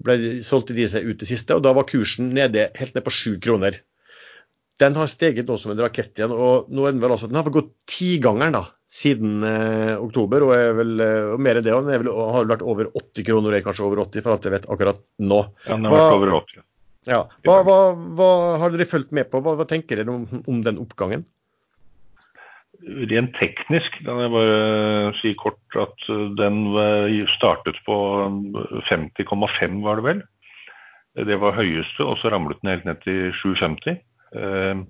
[0.00, 3.12] Ble solgt de seg ut det siste, og da var kursen nede, helt ned på
[3.12, 3.76] 7 kroner.
[4.80, 7.36] Den har steget nå som en rakett igjen, og nå er den vel også, den
[7.36, 8.56] har vel gått tigangeren
[8.88, 10.46] siden eh, oktober.
[10.48, 13.28] Og, er vel, eh, og mer enn det, den vel, har vel vært over 80
[13.28, 15.42] kroner, eller kanskje over 80 for alt jeg vet akkurat nå.
[15.66, 16.66] Ja, den har vært over 80.
[17.10, 17.20] Ja.
[17.44, 17.78] Hva, hva,
[18.16, 18.32] hva,
[18.62, 19.44] har dere fulgt med på?
[19.44, 21.28] Hva, hva tenker dere om, om den oppgangen?
[22.82, 26.06] Rent teknisk kan jeg bare si kort at
[26.38, 26.64] den
[27.30, 27.96] startet på
[28.88, 30.22] 50,5 var det vel.
[31.28, 34.00] Det var høyeste, og så ramlet den helt ned til 7,50.
[34.36, 34.86] Ehm,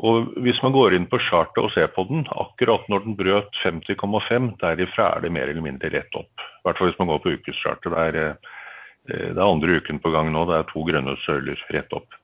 [0.00, 3.58] og Hvis man går inn på chartet og ser på den, akkurat når den brøt
[3.64, 6.30] 50,5, derifra er det mer eller mindre rett opp.
[6.38, 7.92] I hvert fall hvis man går på ukeschartet.
[8.14, 8.26] Det,
[9.10, 12.14] eh, det er andre uken på gang nå, det er to grønne søyler rett opp.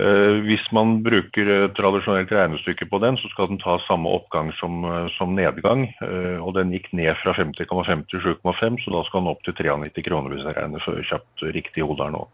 [0.00, 4.84] Eh, hvis man bruker tradisjonelt regnestykke på den, så skal den ta samme oppgang som,
[4.88, 5.84] eh, som nedgang.
[6.00, 9.52] Eh, og den gikk ned fra 50,5 til 7,5, så da skal den opp til
[9.52, 12.26] 93 kroner, hvis jeg regner for kjapt riktig i hodet her nå.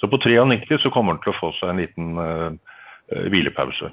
[0.00, 2.56] Så på 93 så kommer den til å få seg en liten uh,
[3.28, 3.92] hvilepause.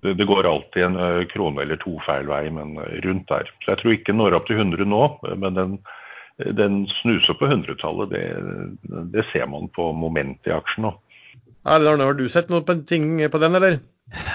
[0.00, 3.50] Det, det, går alltid en uh, krone eller to feil vei, men rundt der.
[3.60, 5.02] Så jeg tror ikke den når opp til 100 nå,
[5.36, 5.76] men den,
[6.56, 8.16] den snuser på 100-tallet.
[8.16, 8.24] Det,
[9.12, 10.94] det, ser man på momentet i aksjen nå.
[11.64, 13.78] Erlend har du sett noe på, ting på den, eller?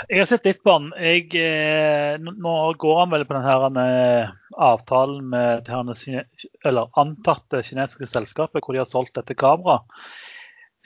[0.09, 0.87] Jeg har sett litt på den.
[0.97, 6.23] Jeg, eh, nå går han vel på denne eh, avtalen med det
[6.65, 9.85] eller antatte kinesiske selskapet hvor de har solgt dette kameraet.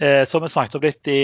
[0.01, 1.21] Eh, som vi snakket om litt i,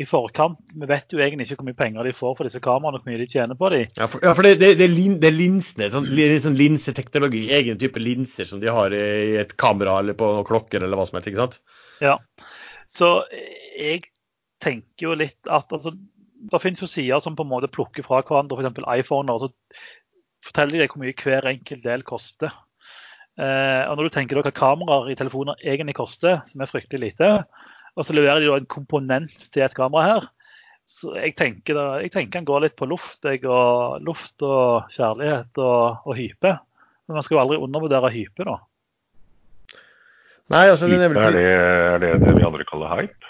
[0.00, 2.96] i, forkant, vi vet jo egentlig ikke hvor mye penger de får for disse kameraene
[2.96, 3.90] og hvor mye de tjener på dem.
[4.00, 4.88] Ja, for, ja, for det, det, det,
[5.20, 6.08] det, er linsene, sånn,
[6.42, 10.98] sånn linseteknologi, egen type linser som de har i et kamera eller på klokker eller
[10.98, 11.60] hva som helst, ikke sant?
[12.02, 12.16] Ja,
[12.88, 13.12] så
[13.76, 14.08] jeg
[14.68, 15.94] tenker jo litt at altså,
[16.38, 18.84] det finnes jo sider som på en måte plukker fra hverandre, f.eks.
[19.00, 19.34] iPhone.
[19.34, 19.50] og så
[20.46, 22.54] forteller de deg hvor mye hver enkelt del koster.
[23.38, 27.32] Eh, og Når du tenker hva kameraer i telefoner egentlig koster, som er fryktelig lite,
[27.98, 30.28] og så leverer de da en komponent til et kamera her,
[30.88, 34.88] så jeg tenker, da, jeg tenker han går litt på luft, jeg, og luft og
[34.94, 36.54] kjærlighet og, og hype.
[37.08, 38.56] Men man skal jo aldri undervurdere hype, da.
[40.48, 43.27] Nei, altså, hype, er, det, er det det vi andre kaller hype?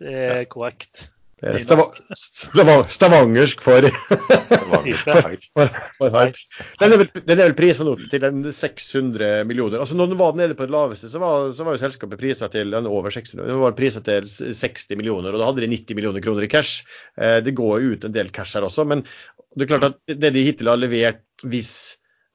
[0.00, 1.06] Det er korrekt.
[1.36, 1.82] Det stav
[2.16, 6.38] stav stavangersk for, for, for, for
[6.80, 8.24] Den er vel, den vel prisa nå til
[8.56, 9.82] 600 millioner.
[9.82, 12.48] Altså når den var nede på det laveste, så var, så var jo selskapet prisa
[12.52, 13.50] til den over 600.
[13.50, 16.88] Den var prisa til 60 millioner, og da hadde de 90 millioner kroner i cash.
[17.20, 19.04] Eh, det går jo ut en del cash her også, men
[19.56, 21.74] det er klart at det de hittil har levert, hvis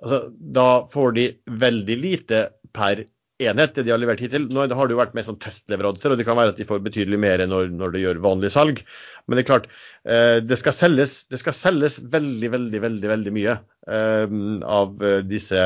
[0.03, 1.25] altså, Da får de
[1.65, 3.01] veldig lite per
[3.49, 4.47] enhet, det de har levert hittil.
[4.51, 6.83] Nå har det jo vært med sånn testleveranser, og det kan være at de får
[6.85, 8.83] betydelig mer når, når de gjør vanlig salg.
[9.25, 9.71] Men det er klart,
[10.05, 14.37] eh, det skal selges, det skal selges veldig, veldig, veldig, veldig mye eh,
[14.67, 15.65] av eh, disse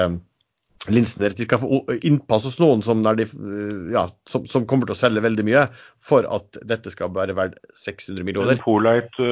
[0.85, 1.37] linsene deres.
[1.39, 3.27] De skal få innpass hos noen som, de,
[3.93, 5.67] ja, som, som, kommer til å selge veldig mye,
[6.03, 8.59] for at dette skal være verdt 600 millioner.
[8.61, 9.31] Polite,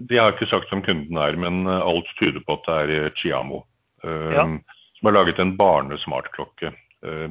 [0.00, 3.66] de har ikke sagt hvem kunden er, men alt tyder på at det er Chiamo.
[4.04, 4.48] Ja
[5.04, 6.72] som har laget en barnesmartklokke.
[7.04, 7.30] Uh,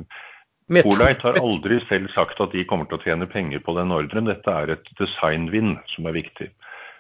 [0.84, 4.30] Polite har aldri selv sagt at de kommer til å tjene penger på den ordren.
[4.30, 6.52] Dette er et designvinn som er viktig.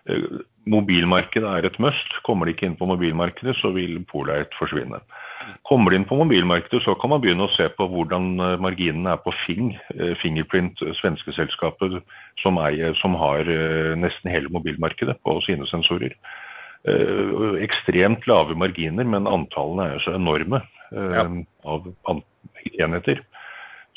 [0.09, 2.17] Uh, mobilmarkedet er et must.
[2.25, 4.97] Kommer de ikke inn på mobilmarkedet, så vil Polite forsvinne.
[5.69, 9.11] Kommer de inn på mobilmarkedet, så kan man begynne å se på hvordan eh, marginene
[9.11, 9.73] er på Fing,
[10.21, 11.97] Fingerprint, svenske selskapet
[12.39, 13.51] som, eier, som har
[13.99, 16.15] nesten hele mobilmarkedet på sine sensorer.
[16.83, 20.59] Eh, ekstremt lave marginer, men antallene er jo så enorme
[20.91, 21.23] eh, ja.
[21.63, 22.19] av
[22.75, 23.21] enheter.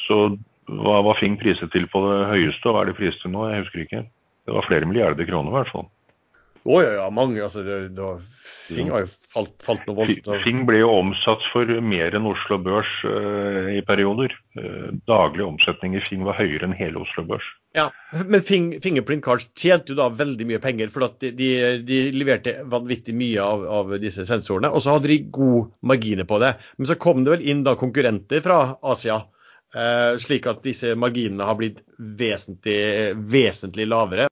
[0.06, 0.36] Så
[0.70, 3.48] hva var Fing priset til på det høyeste, og hva er det priset til nå?
[3.50, 4.04] Jeg husker ikke.
[4.46, 5.88] Det var flere milliarder kroner i hvert fall.
[6.66, 7.42] Å ja, ja, mange.
[7.42, 8.22] altså det, det var,
[8.70, 10.42] Fing har jo falt, falt noe voldsomt.
[10.44, 14.34] Fing ble jo omsatt for mer enn Oslo Børs uh, i perioder.
[14.56, 17.46] Uh, daglig omsetning i Fing var høyere enn hele Oslo Børs.
[17.76, 17.90] Ja,
[18.24, 21.50] Men Fing, Fingerprint Cards tjente jo da veldig mye penger, for de, de,
[21.84, 24.72] de, leverte vanvittig mye av, av, disse sensorene.
[24.72, 26.54] Og så hadde de god marginer på det.
[26.78, 28.60] Men så kom det vel inn da konkurrenter fra
[28.94, 29.20] Asia.
[29.76, 34.30] Uh, slik at disse marginene har blitt vesentlig, vesentlig lavere.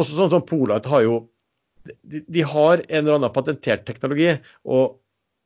[0.00, 1.20] Også sånn som Polite har jo
[1.84, 4.34] de, har en eller annen patentert teknologi.
[4.64, 5.00] og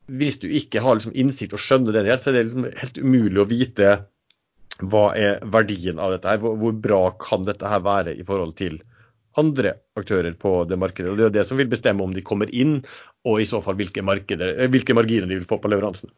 [0.05, 2.99] hvis du ikke har liksom innsikt og skjønner den helt, så er det liksom helt
[3.01, 3.93] umulig å vite
[4.91, 6.41] hva er verdien av dette her.
[6.43, 8.77] Hvor, hvor, bra kan dette her være i forhold til
[9.39, 11.11] andre aktører på det markedet.
[11.11, 12.77] og Det er det som vil bestemme om de kommer inn,
[13.25, 16.13] og i så fall hvilke, markeder, hvilke marginer de vil få på leveransen.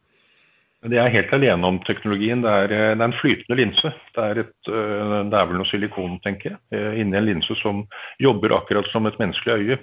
[0.86, 2.44] De er helt alene om teknologien.
[2.44, 3.94] Det er, eh, det er en flytende linse.
[4.14, 7.86] Det er, et, eh, det er vel noe silikon, tenker jeg, inni en linse som
[8.22, 9.80] jobber akkurat som et menneskelig øye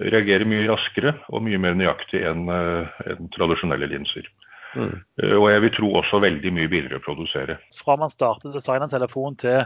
[0.00, 4.28] reagerer mye raskere og mye mer nøyaktig enn eh, en tradisjonelle linser.
[4.74, 4.96] Mm.
[5.22, 7.58] Eh, og jeg vil tro også veldig mye billigere å produsere.
[7.76, 9.64] Fra man starter design av telefon til,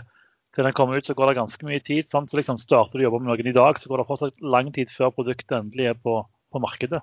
[0.57, 2.11] til den kommer ut, så går det ganske mye tid.
[2.11, 2.31] Sant?
[2.31, 4.71] Så liksom Starter du å jobbe med noen i dag, så går det fortsatt lang
[4.75, 7.03] tid før produktet endelig er på, på markedet.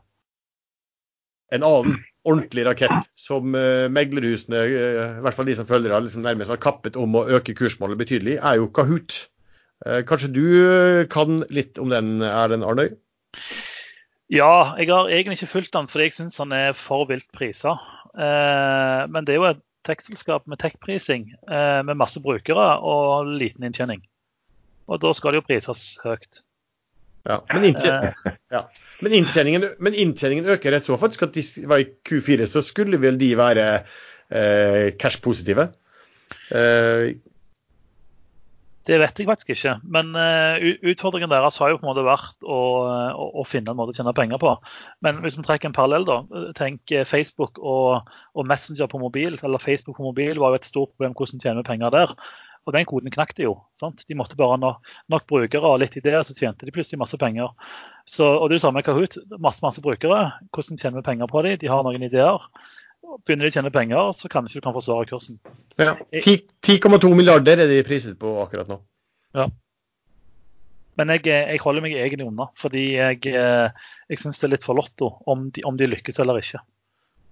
[1.52, 6.06] En annen ordentlig rakett som uh, meglerhusene, uh, i hvert fall de som følger det,
[6.06, 9.26] liksom nærmest har kappet om å øke kursmålet betydelig, er jo Kahoot.
[10.06, 10.44] Kanskje du
[11.10, 12.92] kan litt om den, Erlend Arnøy?
[14.32, 17.76] Ja, jeg har egentlig ikke fulgt den fordi jeg syns han er for vilt prisa.
[18.16, 23.66] Eh, men det er jo et tekstselskap med tekprising eh, med masse brukere og liten
[23.68, 24.04] inntjening.
[24.92, 26.42] Og da skal det jo prises høyt.
[27.28, 28.38] Ja, men, inntjening, eh.
[28.56, 28.64] ja.
[29.02, 33.02] men, inntjeningen, men inntjeningen, øker rett så faktisk at de var i Q4 så skulle
[33.02, 35.68] vel de være eh, cash-positive.
[36.56, 37.12] Eh,
[38.88, 39.76] Det vet jeg faktisk ikke.
[39.94, 40.58] Men uh,
[40.90, 42.60] utfordringen deres har jo på en måte vært å,
[43.14, 44.56] å, å, finne en måte å tjene penger på.
[45.06, 46.46] Men hvis vi trekker en parallell, da.
[46.58, 49.38] Tenk Facebook og, og, Messenger på mobil.
[49.38, 52.16] Eller Facebook på mobil var jo et stort problem hvordan tjener vi penger der.
[52.70, 53.56] Og den koden knakk de jo.
[53.82, 54.04] Sant?
[54.06, 57.18] De måtte bare ha nok, nok, brukere og litt ideer, så tjente de plutselig masse
[57.22, 57.50] penger.
[58.06, 59.18] Så, og det er det samme med Kahoot.
[59.42, 60.28] Masse masse brukere.
[60.54, 61.58] Hvordan tjener vi penger på dem?
[61.62, 62.46] De har noen ideer.
[63.02, 65.40] Begynner de å tjene penger, så kanskje du kan forsvare kursen.
[65.82, 68.78] Ja, 10,2 milliarder er de priset på akkurat nå.
[69.38, 69.48] Ja.
[71.00, 74.78] Men jeg, jeg holder meg egentlig unna, fordi jeg, jeg syns det er litt for
[74.78, 76.62] lotto om de, om de lykkes eller ikke.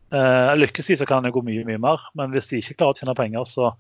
[0.09, 2.97] Uh, lykkes de, så kan det gå mye mye mer, men hvis de ikke klarer
[2.97, 3.74] å tjene penger, så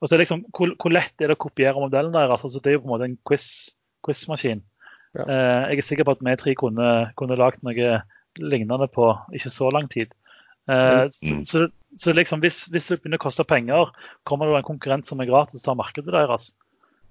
[0.00, 2.42] og så er det liksom, hvor, hvor, lett er det å kopiere modellen deres?
[2.44, 4.60] Altså, det er jo på en måte en quiz-maskin.
[4.60, 5.24] Quiz ja.
[5.24, 7.92] uh, jeg er sikker på at vi tre kunne, kunne lagd noe
[8.40, 10.12] lignende på ikke så lang tid.
[10.70, 11.42] Uh, mm.
[11.44, 11.66] Så,
[12.00, 13.90] så, liksom, hvis, hvis, det begynner å koste penger,
[14.28, 16.52] kommer det en konkurrent som er gratis til å ta markedet deres?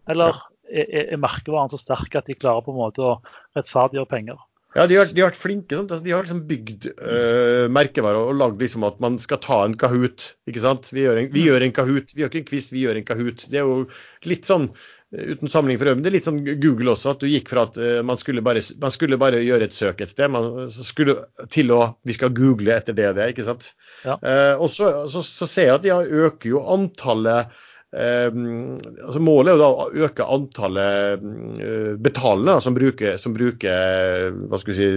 [0.10, 0.82] Eller ja.
[0.84, 3.14] er, er merkevaren så sterk at de klarer på en måte å
[3.58, 4.42] rettferdiggjøre penger?
[4.74, 5.78] Ja, de har, de har vært flinke.
[5.78, 5.94] Sant?
[6.06, 10.34] de har liksom bygd uh, merkevarer og lagd liksom at man skal ta en Kahoot.
[10.50, 10.90] ikke sant?
[10.94, 11.48] Vi gjør en, vi mm.
[11.52, 12.16] gjør en Kahoot.
[12.16, 13.48] Vi gjør ikke en quiz, vi gjør en Kahoot.
[13.54, 13.86] Det er jo
[14.30, 14.72] litt sånn
[15.14, 17.76] uten samling for øvrig, det er litt sånn Google også, at du gikk fra at
[17.78, 21.20] uh, man, skulle bare, man, skulle bare, gjøre et søk et sted, man skulle
[21.54, 23.70] til å Vi skal google etter det og det, ikke sant.
[24.02, 24.18] Ja.
[24.18, 25.94] Uh, og så, så, så, ser jeg at de
[26.26, 27.54] øker jo antallet
[27.94, 34.34] altså Målet er jo da å øke antallet uh, betalende som bruker, som bruker
[34.74, 34.88] si,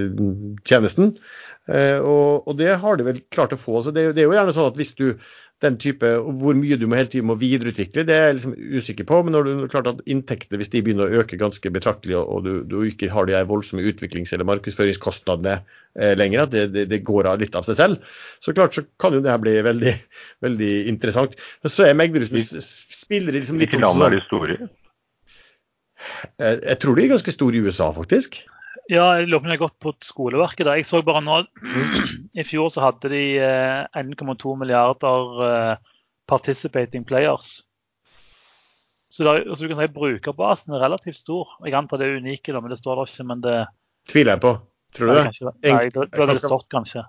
[0.65, 1.13] tjenesten.
[1.69, 3.83] Uh, og, og, det har de vel klart å få.
[3.85, 5.11] så det, det, er jo gjerne sånn at hvis du
[5.65, 9.07] den type, Hvor mye du må hele tiden må videreutvikle, det er jeg liksom usikker
[9.09, 9.23] på.
[9.25, 12.53] Men når du klart at inntektene hvis de begynner å øke ganske betraktelig, og du,
[12.69, 17.31] du ikke har de voldsomme utviklings- eller markedsføringskostnadene eh, lenger, at det, det, det, går
[17.33, 19.95] av litt av seg selv, så klart så kan jo det her bli veldig,
[20.47, 21.39] veldig interessant.
[21.65, 24.69] Men så er Meglerud spiller liksom litt Hvilke land er de store i?
[26.37, 28.43] Jeg, jeg tror de er ganske store i USA, faktisk.
[28.93, 30.67] Ja, jeg lurer på om jeg har gått på skoleverket.
[30.69, 30.77] Da.
[30.79, 31.41] Jeg så bare nå
[32.41, 33.43] I fjor så hadde de 1,2
[33.99, 35.97] eh, milliarder eh,
[36.31, 37.61] participating players.
[39.11, 41.57] Så, der, så du kan si brukerbasen er relativt stor.
[41.65, 43.29] Jeg antar det er unike, da, men det står der ikke.
[43.31, 43.59] men det...
[44.11, 44.57] Tviler jeg på.
[44.97, 45.53] Tror du det?
[45.67, 47.05] Nei, da hadde det stått kanskje.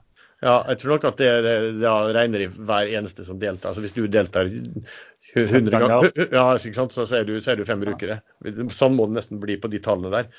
[0.45, 3.71] Ja, jeg tror nok at det, det, det regner i hver eneste som deltar.
[3.71, 4.49] Altså Hvis du deltar
[5.37, 8.19] 100 ganger, ja, så er du, så er du fem brukere.
[8.73, 10.29] Sånn må det nesten bli på de tallene der.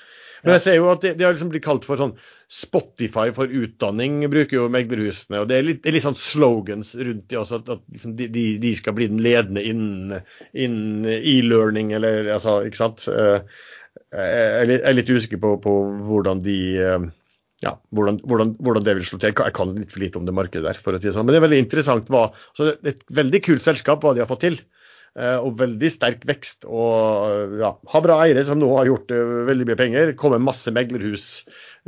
[0.45, 2.15] Men jeg ser jo at det, det har liksom blitt kalt for sånn
[2.49, 5.43] Spotify for utdanning, bruker jo meglerhusene.
[5.43, 8.15] Og det er litt, det er litt sånn slogans rundt de også, at, at liksom
[8.21, 10.23] de, de, skal bli den ledende innen,
[10.57, 13.05] innen e-learning, eller altså, ikke sant.
[13.13, 13.61] Eh,
[14.09, 15.75] jeg er litt, jeg er litt usikker på, på,
[16.09, 17.09] hvordan de eh,
[17.65, 19.35] ja, hvordan, hvordan, hvordan, det vil slå til.
[19.35, 21.27] Jeg kan litt for lite om det markedet der, for å si det sånn.
[21.27, 24.23] Men det er veldig interessant hva så Det er et veldig kult selskap hva de
[24.23, 24.61] har fått til.
[25.19, 26.67] Eh, og veldig sterk vekst.
[26.71, 30.15] Og ja, har bra eiere som nå har gjort uh, veldig mye penger.
[30.21, 31.27] Kommer masse meglerhus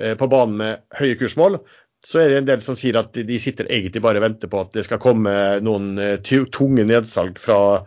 [0.01, 1.61] uh, på banen med høye kursmål.
[2.07, 4.63] Så er det en del som sier at de sitter egentlig bare og venter på
[4.65, 5.91] at det skal komme noen
[6.25, 7.83] tunge nedsalg fra,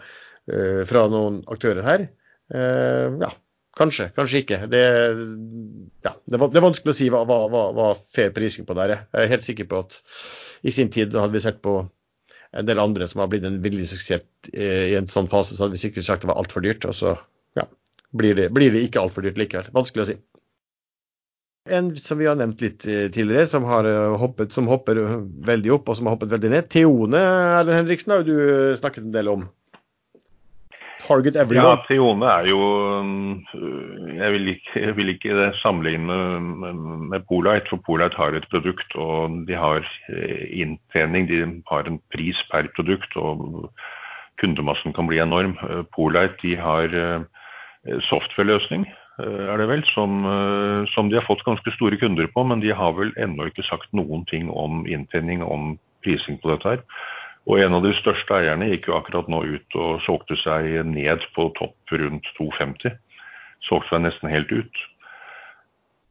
[0.85, 2.03] fra, noen aktører her.
[2.53, 3.31] ja,
[3.73, 4.59] kanskje, kanskje ikke.
[4.69, 4.83] Det,
[6.05, 8.95] ja, det, er, vanskelig å si hva, hva, hva fair prising på det er.
[9.01, 9.97] Jeg er helt sikker på at
[10.61, 11.79] i sin tid hadde vi sett på
[12.53, 15.65] en del andre som har blitt en veldig suksess eh, i en sånn fase, så
[15.65, 16.85] hadde vi sikkert sagt det var altfor dyrt.
[16.89, 17.15] Og så
[17.57, 17.65] ja,
[18.13, 19.71] blir, det, blir det ikke altfor dyrt likevel.
[19.75, 20.17] Vanskelig å si.
[21.71, 24.99] En som vi har nevnt litt eh, tidligere, som, har eh, hoppet, som hopper
[25.47, 26.69] veldig opp og som har hoppet veldig ned.
[26.73, 28.35] Theone Erlend Henriksen har du
[28.79, 29.47] snakket en del om.
[31.03, 31.67] Target everyone.
[31.67, 32.61] Ja, Trione er jo
[33.03, 36.73] øh, Jeg vil ikke, jeg vil ikke sammenligne med,
[37.11, 41.29] med Polite, for Polite har et produkt og de har øh, inntjening.
[41.29, 43.69] De har en pris per produkt og
[44.41, 45.57] kundemassen kan bli enorm.
[45.69, 47.25] Øh, Polite de har
[48.07, 48.85] software-løsning,
[49.19, 50.23] er det vel, som,
[50.93, 53.91] som, de har fått ganske store kunder på, men de har vel ennå ikke sagt
[53.91, 55.75] noen ting om inntjening, om
[56.05, 56.85] prising på dette her.
[57.49, 61.25] Og en av de største eierne gikk jo akkurat nå ut og solgte seg ned
[61.35, 62.95] på topp rundt 2,50.
[63.67, 64.83] Solgte seg nesten helt ut.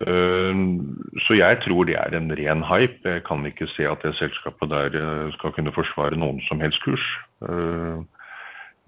[0.03, 3.07] Så jeg tror det er en ren hype.
[3.07, 6.83] Jeg kan ikke se at det selskapet der eh, skal kunne forsvare noen som helst
[6.83, 7.05] kurs.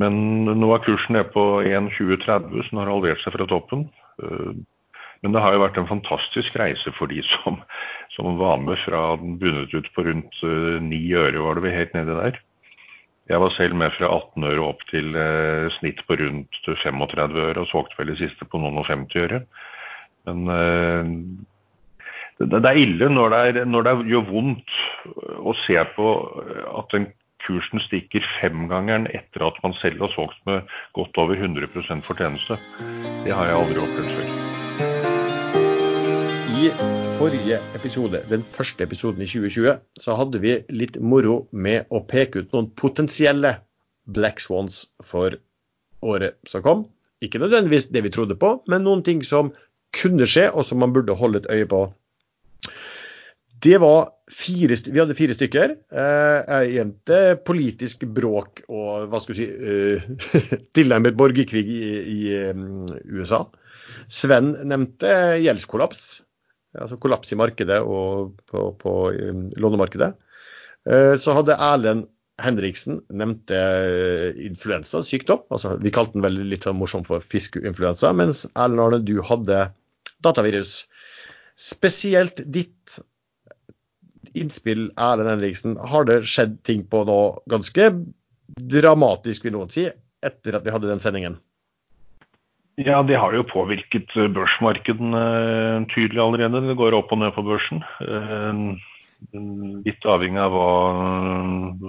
[0.02, 0.14] Men
[0.58, 3.86] nå er kursen nede på 1,2030, så den har halvert seg fra toppen.
[5.24, 7.56] Men det har jo vært en fantastisk reise for de som,
[8.12, 11.78] som var med fra den bundet ut på rundt eh, 9 øre, var det vel
[11.78, 12.42] helt nedi der.
[13.32, 17.62] Jeg var selv med fra 18 øre opp til uh, snitt på rundt 35 øre,
[17.62, 19.40] og solgte vel i siste på noen og 50 øre.
[20.28, 21.08] Men uh,
[22.36, 24.78] det, det, er ille når det, er, når det, gjør vondt
[25.40, 26.12] å se på
[26.68, 27.08] at en
[27.44, 30.64] kursen stikker femgangeren etter at man selv har solgt med
[30.96, 32.60] godt over 100% fortjeneste.
[33.24, 34.43] Det har jeg aldri opplevd før.
[36.54, 36.68] I
[37.18, 42.44] forrige episode, den første episoden i 2020, så hadde vi litt moro med å peke
[42.44, 43.56] ut noen potensielle
[44.06, 45.34] black swans for
[46.04, 46.84] året som kom.
[47.24, 49.50] Ikke nødvendigvis det vi trodde på, men noen ting som
[49.98, 51.80] kunne skje, og som man burde holde et øye på.
[53.64, 55.74] Det var fire, Vi hadde fire stykker.
[55.90, 60.06] Eh, jeg gjemte politisk bråk og hva skal vi si uh,
[60.76, 62.20] tilnærmet borgerkrig i, i
[62.52, 63.42] um, USA.
[64.12, 66.22] Sven nevnte gjeldskollaps.
[66.74, 70.14] Altså kollaps i markedet og på, på um, lånemarkedet.
[70.88, 72.08] Uh, så hadde Erlend
[72.42, 73.58] Henriksen nevnte
[74.42, 75.44] influensa, sykdom.
[75.54, 78.10] Altså, vi kalte den vel litt morsom for fiskeinfluensa.
[78.16, 79.68] Mens Erlend Arne, du hadde
[80.24, 80.80] datavirus.
[81.54, 82.98] Spesielt ditt
[84.34, 85.78] innspill, Erlend Henriksen.
[85.78, 87.20] Har det skjedd ting på nå
[87.50, 87.92] ganske
[88.74, 89.86] dramatisk, vil noen si,
[90.24, 91.38] etter at vi hadde den sendingen?
[92.80, 96.64] Ja, det har jo påvirket børsmarkedene eh, tydelig allerede.
[96.66, 97.84] Det går opp og ned på børsen.
[98.02, 98.64] Eh,
[99.86, 100.72] litt avhengig av hva,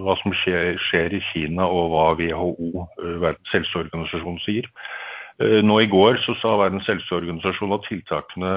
[0.05, 4.69] hva som skjer, skjer, i Kina og hva WHO, eh, Verdens helseorganisasjon, sier.
[5.35, 8.51] Nå i går så sa Verdens helseorganisasjon at tiltakene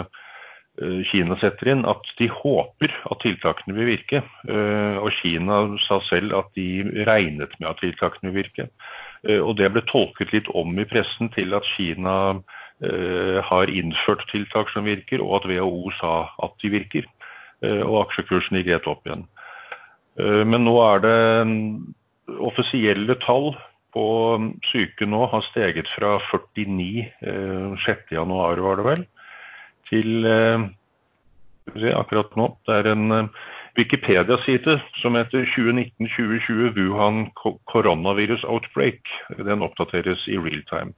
[0.78, 4.22] Eh, Kina setter inn, at de håper at tiltakene vil virke.
[4.46, 8.68] Eh, og Kina sa selv at de regnet med at tiltakene vil virke.
[9.26, 12.40] Eh, og det ble tolket litt om i pressen til at Kina
[12.78, 16.10] har innført tiltak som virker, og at WHO sa
[16.46, 17.08] at de virker.
[17.66, 19.24] Og aksjekursen gikk rett opp igjen.
[20.46, 21.16] Men nå er det
[21.50, 21.72] mm,
[22.46, 23.50] offisielle tall
[23.98, 24.06] på
[24.38, 27.08] mm, syke nå har steget fra 49
[27.82, 29.04] 6.1 var det vel,
[29.88, 30.66] til eh,
[31.96, 32.50] akkurat nå.
[32.66, 33.46] Det er en eh,
[33.78, 37.28] Wikipedia-side som heter 2019-2020 Wuhan
[37.72, 39.00] Coronavirus Outbreak.
[39.38, 40.92] Den oppdateres i real time.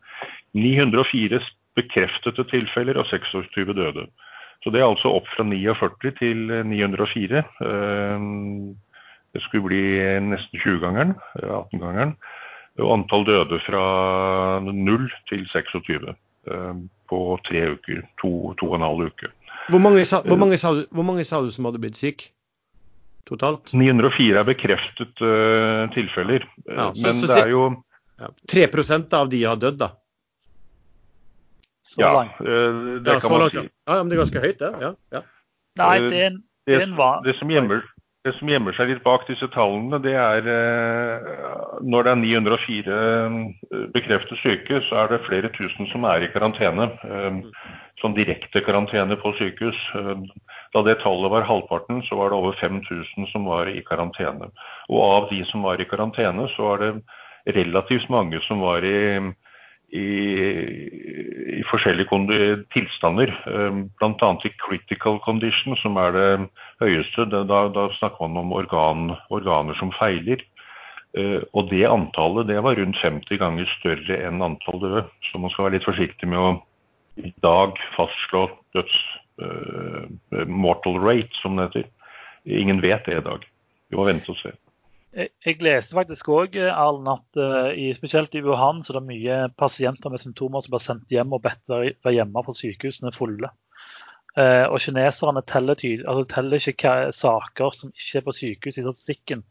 [0.56, 1.40] 904
[1.76, 4.06] bekreftede tilfeller og 26 døde.
[4.64, 7.44] Så det er altså opp fra 49 til 904.
[7.68, 8.24] Eh,
[9.34, 9.84] det skulle bli
[10.32, 12.16] nesten 20-gangeren, 18-gangeren.
[12.80, 13.84] Og antall døde fra
[14.64, 16.14] 0 til 26
[17.10, 18.02] på tre uker.
[18.22, 19.30] To, to og en halv uke.
[19.68, 22.30] Hvor mange, sa, hvor, mange sa du, hvor mange, sa, du, som hadde blitt syk
[23.30, 23.72] totalt?
[23.72, 26.44] 904 er bekreftet uh, tilfeller.
[26.66, 27.64] Ja, så, Men så, det er jo
[28.20, 28.68] ja, 3
[29.16, 29.92] av de har dødd, da?
[31.90, 33.64] Så ja, uh, det kan man si.
[33.64, 34.74] Ja, men det er ganske høyt, det.
[34.84, 35.24] Ja, ja.
[35.80, 37.22] Nei, det er en, det er en var...
[37.24, 37.82] det, som gjemmer,
[38.26, 41.30] det som gjemmer seg litt bak disse tallene, det er eh,
[41.80, 46.32] når det er 904 eh, bekreftet syke, så er det flere tusen som er i
[46.34, 46.90] karantene.
[47.06, 47.40] Eh,
[48.00, 49.80] sånn direkte karantene på sykehus.
[50.74, 54.52] Da det tallet var halvparten, så var det over 5000 som var i karantene.
[54.88, 56.92] Og av de som var i karantene, så var det
[57.56, 59.32] relativt mange som var i
[59.90, 60.06] i,
[61.58, 63.32] i forskjellige tilstander.
[63.50, 64.30] Ehm, Bl.a.
[64.44, 66.28] i critical condition, som er det
[66.82, 67.26] høyeste.
[67.30, 70.42] Da, da snakker man om organ, organer som feiler.
[71.10, 75.00] Uh, og det antallet det var rundt 50 ganger større enn antall døde.
[75.26, 76.52] Så man skal være litt forsiktig med å
[77.18, 78.44] i dag fastslå
[78.76, 78.94] døds
[80.46, 81.88] mortal rate, som det heter.
[82.60, 83.46] Ingen vet det i dag.
[83.90, 84.52] Vi må vente og se.
[85.10, 90.12] Jeg, leste faktisk òg at uh, i, spesielt i Wuhan så er det mye pasienter
[90.12, 93.50] med symptomer som blir sendt hjem og bedt være hjemme for sykehusene fulle.
[94.38, 98.86] Uh, og kineserne teller, tyd, altså teller ikke saker som ikke er på sykehus i
[98.86, 99.42] statistikken.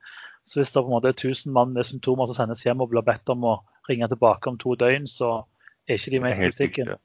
[0.48, 2.94] Så hvis det på en måte er 1000 mann med symptomer som sendes hjem og
[2.94, 3.58] blir bedt om å
[3.90, 5.42] ringe tilbake om to døgn, så
[5.90, 6.96] er ikke de med i statistikken.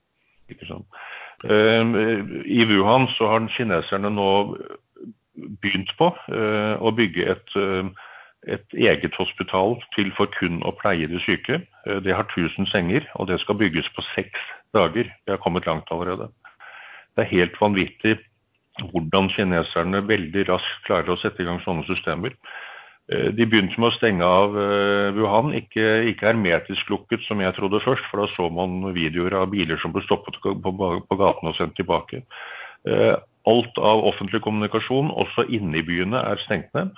[0.53, 0.87] Ikke sånn.
[1.43, 1.83] Uh,
[2.47, 4.31] I Wuhan så har kineserne nå
[5.61, 7.91] begynt på uh, å bygge et uh,
[8.47, 11.61] et eget hospital til for kun å pleie de syke.
[11.87, 14.41] Eh, det har 1000 senger, og det skal bygges på seks
[14.77, 15.09] dager.
[15.09, 16.29] Vi har kommet langt allerede.
[17.17, 18.19] Det er helt vanvittig
[18.91, 22.35] hvordan kineserne veldig raskt klarer å sette i gang sånne systemer.
[23.13, 27.57] Eh, de begynte med å stenge av eh, Wuhan, ikke, ikke hermetisk lukket som jeg
[27.59, 31.53] trodde først, for da så man videoer av biler som ble stoppet på, på gaten
[31.53, 32.25] og sendt tilbake.
[33.49, 36.93] Alt av offentlig kommunikasjon, også inne i byene, er stengt ned.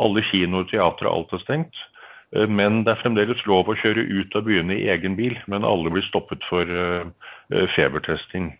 [0.00, 1.82] Alle kinoer, teatre, alt er stengt.
[2.30, 5.92] Men det er fremdeles lov å kjøre ut av byene i egen bil, men alle
[5.92, 7.08] blir stoppet for eh,
[7.54, 8.52] eh, febertesting.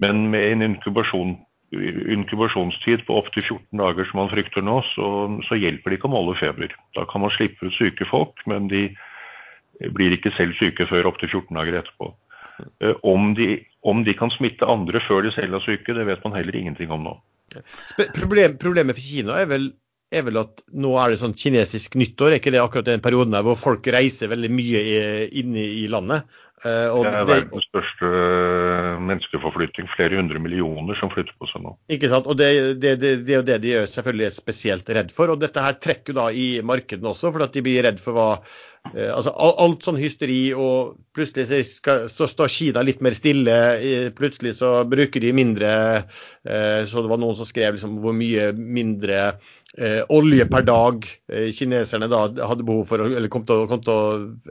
[0.00, 1.34] Men med en inkubasjon,
[1.74, 5.06] inkubasjonstid på opptil 14 dager som man frykter nå, så,
[5.48, 6.74] så, hjelper det ikke å måle feber.
[6.94, 8.88] Da kan man slippe ut syke folk, men de
[9.96, 12.12] blir ikke selv syke før opptil 14 dager etterpå.
[13.04, 13.50] Om de
[13.86, 16.90] om de kan smitte andre før de selv er syke, det vet man heller ingenting
[16.94, 17.16] om nå.
[18.16, 19.68] Problem, problemet for Kina er vel
[20.14, 22.36] er vel at nå er det sånn kinesisk nyttår.
[22.36, 24.82] Er ikke det akkurat den perioden der hvor folk reiser veldig mye
[25.34, 26.28] inne i landet?
[26.64, 29.90] Og det er verdens største uh, menneskeforflytting.
[29.92, 31.74] Flere hundre millioner som flytter på seg nå.
[31.92, 32.28] Ikke sant.
[32.30, 32.48] Og det,
[32.80, 35.34] det, det, det er jo det de er selvfølgelig er spesielt redd for.
[35.34, 38.30] Og dette her trekker da i markedene også, for at de blir redd for hva
[38.38, 43.58] uh, altså Alt sånn hysteri, og plutselig skal, så står Kina litt mer stille.
[44.16, 45.70] Plutselig så bruker de mindre
[46.40, 49.54] Så det var noen som skrev liksom hvor mye mindre eh,
[50.08, 54.06] olje per dag eh, kineserne da hadde behov for, eller kom til, kom til å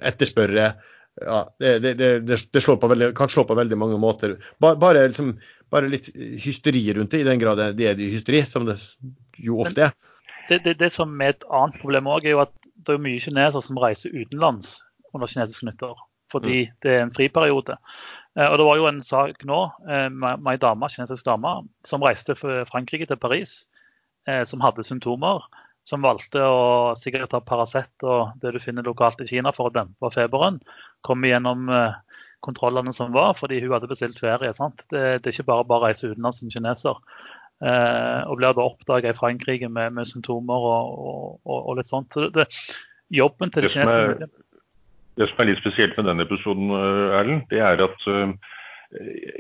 [0.05, 0.73] etterspørre.
[1.21, 4.35] Ja, det, det, det, det slår veldig, kan slå på veldig mange måter.
[4.59, 5.35] Bare, bare, liksom,
[5.71, 6.09] bare, litt
[6.43, 8.77] hysteri rundt det, i den grad det er hysteri, som det
[9.39, 9.95] jo ofte er.
[10.49, 12.53] Det, som er et annet problem òg, er jo at
[12.85, 14.77] det er mye kinesere som reiser utenlands
[15.15, 15.95] under kinesisk nyttår.
[16.33, 16.75] Fordi mm.
[16.83, 17.77] det er en friperiode.
[18.37, 21.55] Eh, og Det var jo en sak nå eh, med ei dame, kinesisk dame
[21.87, 23.74] som reiste fra Frankrike til Paris eh,
[24.47, 25.43] som hadde symptomer,
[25.85, 29.73] som valgte å sikkert ta Paracet og det du finner lokalt i Kina for å
[29.73, 30.57] dempe feberen,
[31.05, 31.97] kom igjennom eh,
[32.45, 34.53] kontrollene som var, fordi hun hadde bestilt ferie.
[34.57, 34.85] sant?
[34.89, 36.97] Det, det er ikke bare bare å reise utenlands som kineser.
[37.63, 40.97] Eh, og blir da oppdaga i Frankrike med, med symptomer og,
[41.45, 42.11] og, og, litt sånt.
[42.13, 42.49] Så det,
[43.13, 44.29] jobben til det, det kinesiske
[45.15, 48.33] Det som er litt spesielt med den episoden, eh, Erlend, det er at uh,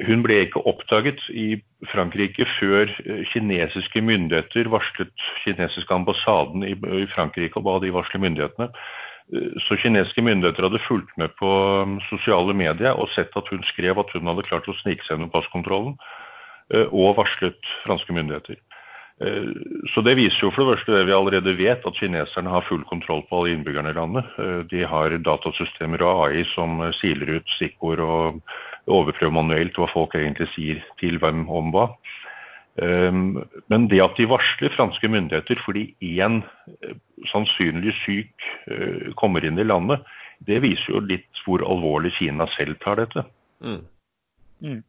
[0.07, 1.55] hun ble ikke oppdaget i
[1.91, 5.13] Frankrike før eh, kinesiske myndigheter varslet
[5.45, 6.75] kinesiske ambassaden i,
[7.13, 8.69] Frankrike og ba de varsle myndighetene.
[9.33, 11.51] Eh, så kinesiske myndigheter hadde fulgt med på
[11.85, 15.15] um, sosiale medier og sett at hun skrev at hun hadde klart å snike seg
[15.15, 15.97] gjennom passkontrollen,
[16.75, 18.61] eh, og varslet franske myndigheter.
[19.95, 22.81] Så Det viser jo for det første det vi allerede vet, at kineserne har full
[22.83, 24.25] kontroll på alle innbyggerne i landet.
[24.67, 28.41] De har datasystemer og AI som siler ut stikkord og
[28.91, 31.87] overprøve manuelt hva folk egentlig sier til hvem om hva.
[32.83, 33.39] Ehm,
[33.71, 36.41] men det at de varsler franske myndigheter fordi én
[36.83, 36.97] eh,
[37.31, 40.03] sannsynlig syk eh, kommer inn i landet,
[40.45, 43.25] det viser jo litt hvor alvorlig Kina selv tar dette.
[43.63, 43.83] Mm.
[44.65, 44.81] Mm.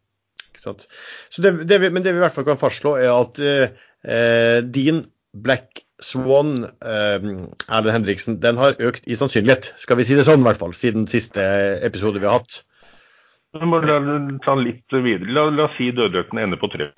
[0.56, 5.04] Det, det vi, men det vi i hvert fall kan fastslå, er at eh, din
[5.36, 7.26] Black Swan, eh,
[7.68, 9.74] Erlend Henriksen, den har økt i sannsynlighet.
[9.80, 11.44] Skal vi si det sånn, i hvert fall, siden siste
[11.86, 12.62] episode vi har hatt.
[13.60, 13.96] La,
[14.44, 15.30] ta litt videre.
[15.32, 16.90] La, la oss si dødeligheten ender på 3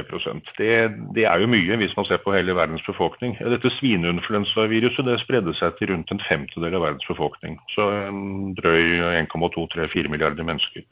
[0.59, 0.73] det,
[1.15, 3.37] det er jo mye hvis man ser på hele verdens befolkning.
[3.39, 7.59] Dette svineinfluensaviruset det spredde seg til rundt en femtedel av verdens befolkning.
[7.75, 10.85] Så en drøy 1,2-3-4 milliarder mennesker.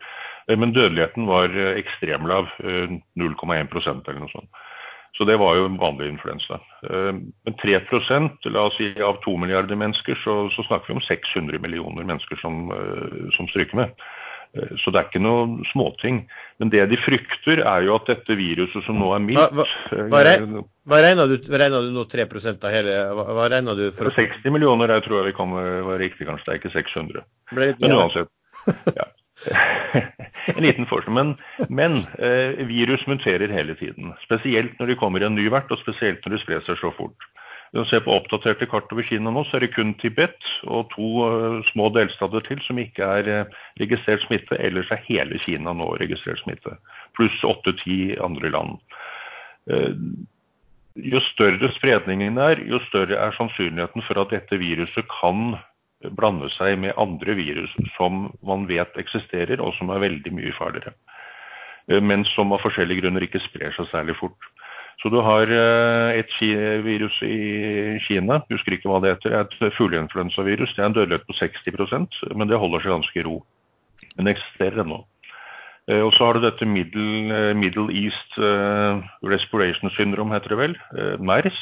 [0.48, 2.50] Eh, men dødeligheten var eh, ekstremlav.
[2.62, 4.62] 0,1 eh, eller noe sånt.
[5.16, 6.58] Så det var jo vanlig influensa.
[6.84, 7.78] Men 3
[8.52, 12.36] la oss si av 2 milliarder mennesker, så, så snakker vi om 600 millioner mennesker
[12.36, 12.68] som,
[13.32, 13.94] som stryker med.
[14.56, 16.22] Eh, så det er ikke noe småting.
[16.60, 20.06] Men det de frykter, er jo at dette viruset som nå er mildt Hva, hva,
[20.08, 20.22] hva,
[21.04, 24.08] regna du, du, nå 3 av hele Hva, regner du for?
[24.14, 26.48] 60 millioner jeg tror jeg vi kan være riktig, kanskje.
[26.48, 27.28] Det er ikke 600.
[27.58, 28.32] Men uansett.
[28.96, 29.10] Ja.
[30.56, 31.14] en liten forskjell.
[31.14, 31.34] Men,
[31.68, 34.14] men eh, virus muterer hele tiden.
[34.24, 36.92] Spesielt når de kommer i en ny vert, og spesielt når de sprer seg så
[36.96, 37.28] fort.
[37.72, 40.88] Når man ser på oppdaterte kart over Kina nå, så er det kun Tibet og
[40.94, 44.58] to uh, små delstater til som ikke er uh, registrert smitte.
[44.62, 46.76] Ellers er hele Kina nå registrert smitte.
[47.18, 48.78] Pluss åtte-ti andre land.
[49.70, 49.92] Uh,
[50.96, 55.58] jo større spredningen er, jo større er sannsynligheten for at dette viruset kan
[56.16, 60.94] blande seg med andre virus som man vet eksisterer, og som er veldig mye farligere.
[62.02, 64.48] Men som av forskjellige grunner ikke sprer seg særlig fort.
[65.02, 66.32] Så du har eh, et
[66.84, 70.72] virus i Kina, husker ikke hva det heter, et fugleinfluensavirus.
[70.72, 73.36] Det er en dødelighet på 60% men det holder seg ganske i ro.
[74.16, 75.02] Men det eksisterer ennå.
[75.90, 78.38] Eh, og så har du dette Middle, eh, Middle East
[79.20, 80.78] Respiration Syndrome, heter det vel.
[81.20, 81.60] MERS.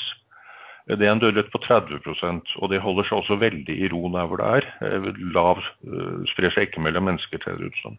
[0.84, 4.26] Det er en dødelighet på 30% og det holder seg også veldig i ro der
[4.28, 5.14] hvor det er.
[5.32, 5.62] Lav
[6.28, 7.96] sprer seg ikke mellom mennesker, ser det ut som.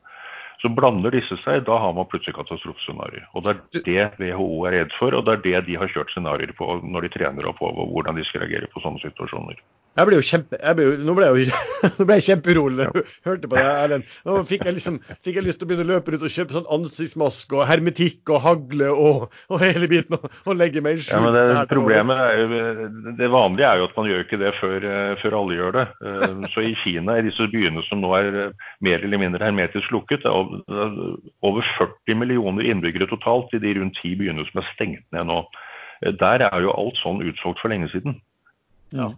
[0.61, 3.25] Så blander disse seg, da har man plutselig katastrofescenario.
[3.35, 3.55] Og Det
[3.95, 6.79] er det WHO er redd for, og det er det de har kjørt scenarioer på
[6.83, 9.59] når de trener opp over hvordan de skal reagere på sånne situasjoner.
[9.95, 11.59] Jeg ble jo kjempe, ble jo, nå ble jeg, jo,
[11.95, 14.09] nå ble jeg kjemperolig da jeg hørte på deg, Erlend.
[14.27, 16.57] Nå fikk jeg, liksom, fikk jeg lyst til å begynne å løpe rundt og kjøpe
[16.57, 21.05] sånn ansiktsmaske og hermetikk og hagle og, og hele biten og, og legge meg i
[21.05, 21.15] skjul.
[21.15, 22.59] Ja, men det, problemet er jo,
[23.21, 25.87] det vanlige er jo at man gjør ikke det før, eh, før alle gjør det.
[26.11, 29.95] Eh, så i Kina, i disse byene som nå er eh, mer eller mindre hermetisk
[29.95, 30.95] lukket, det er
[31.45, 35.43] over 40 millioner innbyggere totalt i de rundt ti byene som er stengt ned nå.
[36.19, 38.19] Der er jo alt sånn utsolgt for lenge siden.
[38.91, 39.13] Ja.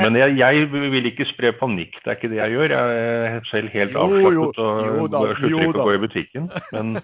[0.00, 2.74] Men jeg, jeg, vil ikke spre panikk, det er ikke det jeg gjør.
[2.76, 6.46] Jeg er selv helt avslappet og slutter ikke å gå i butikken.
[6.72, 6.94] Men,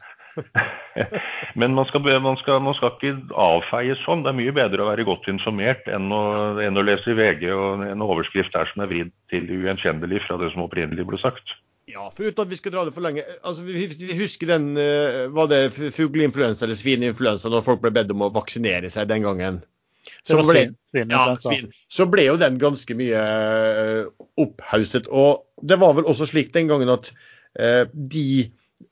[1.61, 4.25] Men man skal, man, skal, man skal, ikke avfeies sånn.
[4.25, 6.23] Det er mye bedre å være godt informert enn å,
[6.63, 10.39] enn å lese i VG og en overskrift der som er vridd til ugjenkjennelig fra
[10.41, 11.57] det som opprinnelig ble sagt.
[11.87, 13.23] Ja, foruten at vi skal dra det for lenge.
[13.47, 13.87] Altså, vi,
[14.19, 15.61] husker den uh, Var det
[15.95, 19.63] fugleinfluensa eller svineinfluensa når folk ble bedt om å vaksinere seg den gangen?
[20.27, 20.67] Så ble,
[20.99, 21.71] ja, svin.
[21.93, 25.07] så ble jo den ganske mye uh, opphauset.
[25.07, 27.13] Og det var vel også slik den gangen at
[27.61, 28.49] uh, de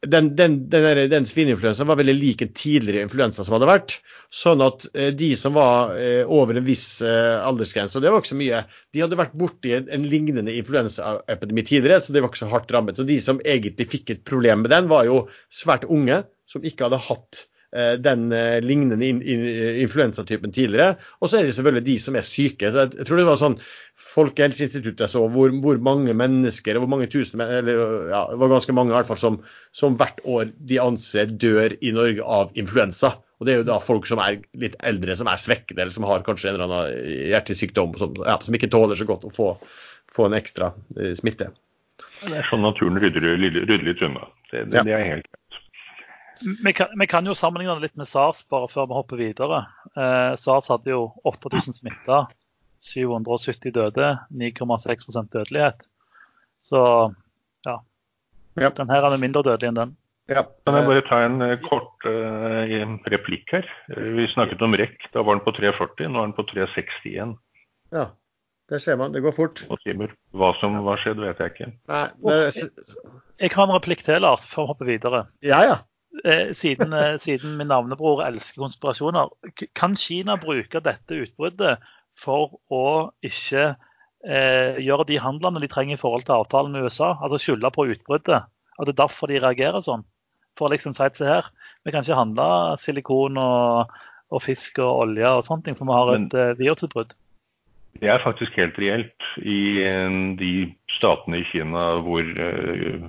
[0.06, 3.96] den, den, den, den svineinfluensaen var veldig lik en tidligere influensa som hadde vært.
[4.32, 8.22] Sånn at eh, de som var eh, over en viss eh, aldersgrense, og det var
[8.22, 8.62] ikke så mye,
[8.94, 12.72] de hadde vært borti en, en lignende influensaepidemi tidligere, så det var ikke så hardt
[12.74, 13.00] rammet.
[13.00, 16.88] Så de som egentlig fikk et problem med den, var jo svært unge, som ikke
[16.88, 17.50] hadde hatt eh,
[17.98, 19.42] den eh, lignende in, in,
[19.82, 20.94] influensatypen tidligere.
[21.20, 22.70] Og så er det selvfølgelig de som er syke.
[22.70, 23.58] Så jeg, jeg tror det var sånn
[24.14, 28.92] Folkehelseinstituttet så hvor, hvor, mange mennesker, hvor mange tusen, eller ja, det var ganske mange
[28.92, 29.38] i hvert fall, som,
[29.74, 33.14] som, hvert år de anser dør i Norge av influensa.
[33.38, 36.06] Og Det er jo da folk som er litt eldre, som er svekkede, eller som
[36.06, 39.50] har kanskje en eller annen hjertesykdom, som, ja, som ikke tåler så godt å få,
[40.14, 41.50] få en ekstra eh, smitte.
[42.24, 44.28] Det er sånn naturen rydder, rydder litt unna.
[44.50, 44.86] Det, det, ja.
[44.86, 45.43] det er helt greit.
[46.44, 49.64] Vi kan, vi kan, jo sammenligne det litt med SARS, bare før vi hopper videre.
[49.96, 52.24] Eh, SARS hadde jo 8000 smitta
[52.84, 55.86] 770 døde, 9,6% dødelighet.
[56.64, 56.80] Så
[57.64, 57.76] ja.
[58.60, 58.70] ja.
[58.70, 59.94] Den her er mindre dødelig enn den.
[60.32, 60.44] Ja.
[60.64, 62.64] Kan jeg bare ta en uh, kort uh,
[63.12, 63.66] replikk her?
[63.88, 64.94] Vi snakket om REC.
[65.12, 67.34] Da var den på 340, nå er den på 360 igjen.
[67.92, 68.06] Ja,
[68.72, 69.12] det ser man.
[69.12, 69.64] Det går fort.
[69.68, 71.72] Hva som var skjedd, vet jeg ikke.
[71.92, 72.38] Nei, det...
[73.42, 75.24] Jeg har en replikk til, Lars, før vi hopper videre.
[75.44, 75.76] Ja, ja.
[76.54, 79.32] Siden, siden, min navnebror elsker konspirasjoner.
[79.74, 81.82] Kan Kina bruke dette utbruddet
[82.18, 83.74] for å ikke
[84.24, 87.14] eh, gjøre de handlene de trenger i forhold til avtalen med USA.
[87.18, 88.46] Altså skylde på utbruddet.
[88.78, 90.06] At det er derfor de reagerer sånn.
[90.58, 91.50] For liksom si se her,
[91.82, 92.48] vi kan ikke handle
[92.78, 93.90] silikon og,
[94.30, 97.16] og fisk og olje og sånne ting, for vi har et eh, virusutbrudd.
[98.02, 99.60] Det er faktisk helt reelt i
[100.40, 100.54] de
[100.96, 103.06] statene i Kina hvor, eh,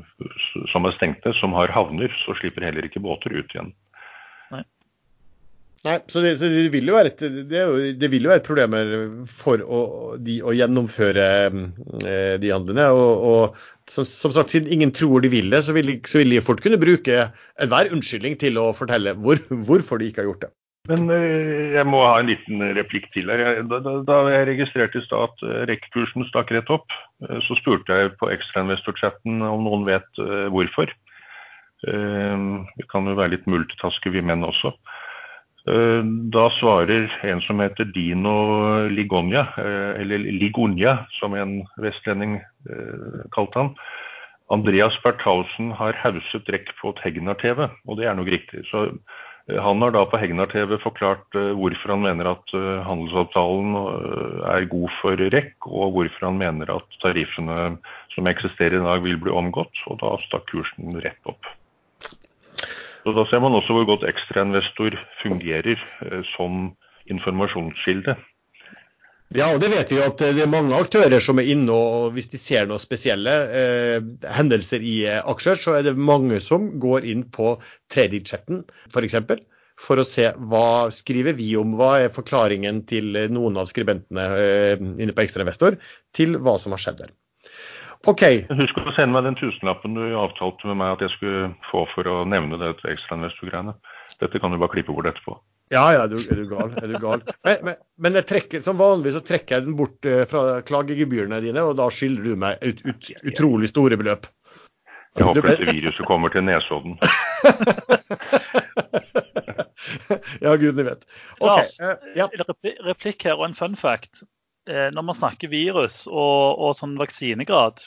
[0.72, 3.74] som er stengte, som har havner, så slipper heller ikke båter ut igjen.
[5.86, 7.62] Nei, så det, så det, vil jo være et, det,
[8.02, 8.76] det vil jo være et problem
[9.30, 9.82] for å,
[10.18, 12.88] de å gjennomføre eh, de handlene.
[12.98, 16.34] Og, og som, som, sagt, siden ingen tror de vil det, så vil, så vil
[16.34, 17.28] de fort kunne bruke
[17.62, 20.52] enhver unnskyldning til å fortelle hvor, hvorfor de ikke har gjort det.
[20.90, 23.64] Men eh, jeg må ha en liten replikk til her.
[23.70, 26.94] Da, da, da jeg registrerte i stad at eh, REC-kursen stakk rett opp,
[27.26, 30.24] eh, så spurte jeg på ekstrainvestor-chatten om noen vet
[30.54, 30.94] hvorfor.
[31.86, 34.72] Vi kan jo være litt multitaske, vi menn også.
[36.34, 38.32] Da svarer en som heter Dino
[38.90, 42.40] Ligonia, eller Ligonia, som en vestlending
[43.36, 43.70] kalte han.
[44.56, 48.64] Andreas Berthausen har hauset rekk på et Hegnar-TV, og det er nok riktig.
[48.72, 48.88] Så
[49.46, 52.54] han har da på Hegnar-TV forklart hvorfor han mener at
[52.88, 53.76] handelsavtalen
[54.50, 57.76] er god for rekk, og hvorfor han mener at tariffene
[58.16, 59.84] som eksisterer i dag vil bli omgått.
[59.86, 61.46] Og da stakk kursen rett opp.
[63.06, 66.72] Så Da ser man også hvor godt ekstrainvestor fungerer eh, som
[67.06, 68.16] informasjonskilde.
[69.34, 72.14] Ja, og det vet vi jo at det er mange aktører som er inne og
[72.14, 74.06] hvis de ser noen spesielle eh,
[74.38, 77.56] hendelser i eh, aksjer, så er det mange som går inn på
[77.94, 78.62] trading-chatten
[78.94, 79.18] f.eks.
[79.26, 79.42] For,
[79.88, 84.78] for å se hva skriver vi om, hva er forklaringen til noen av skribentene eh,
[84.78, 85.80] inne på ekstrainvestor
[86.16, 87.16] til hva som har skjedd der.
[88.06, 88.22] Ok.
[88.54, 92.08] Husk å sende meg den tusenlappen du avtalte med meg at jeg skulle få for
[92.08, 93.74] å nevne det ekstrainvestor-greiene.
[94.22, 95.40] Dette kan du bare klippe bort etterpå.
[95.74, 96.74] Ja, ja, er du, er du gal.
[96.78, 97.24] Er du gal.
[97.46, 101.64] Men, men, men trekker, som vanlig så trekker jeg den bort uh, fra klagegebyrene dine,
[101.66, 104.28] og da skylder du meg ut, ut, utrolig store beløp.
[105.16, 106.98] Jeg håper dette viruset kommer til Nesodden.
[110.44, 111.06] ja, gudene vet.
[111.40, 111.80] Okay, Lars,
[112.18, 112.28] ja.
[112.84, 114.14] Replikk her og en fun fact.
[114.68, 117.80] Eh, når man snakker virus og, og sånn vaksinegrad,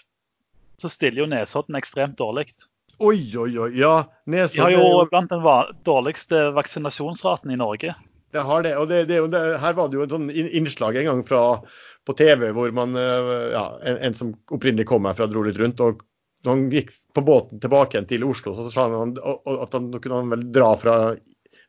[0.80, 2.46] så stiller jo Nesodden ekstremt dårlig.
[2.99, 3.70] Oi, oi, oi.
[3.78, 5.44] Ja, Nesodden Vi har jo blant den
[5.86, 7.94] dårligste vaksinasjonsraten i Norge.
[8.32, 8.74] Det har det.
[8.77, 11.43] og det, det, det, Her var det jo en sånn innslag en gang fra,
[12.05, 15.81] på TV hvor man, eh, ja, en, en som opprinnelig kom herfra, dro litt rundt.
[15.81, 16.02] og
[16.47, 20.20] når han gikk på båten tilbake igjen til Oslo, så sa han at han kunne
[20.20, 20.98] han vel dra fra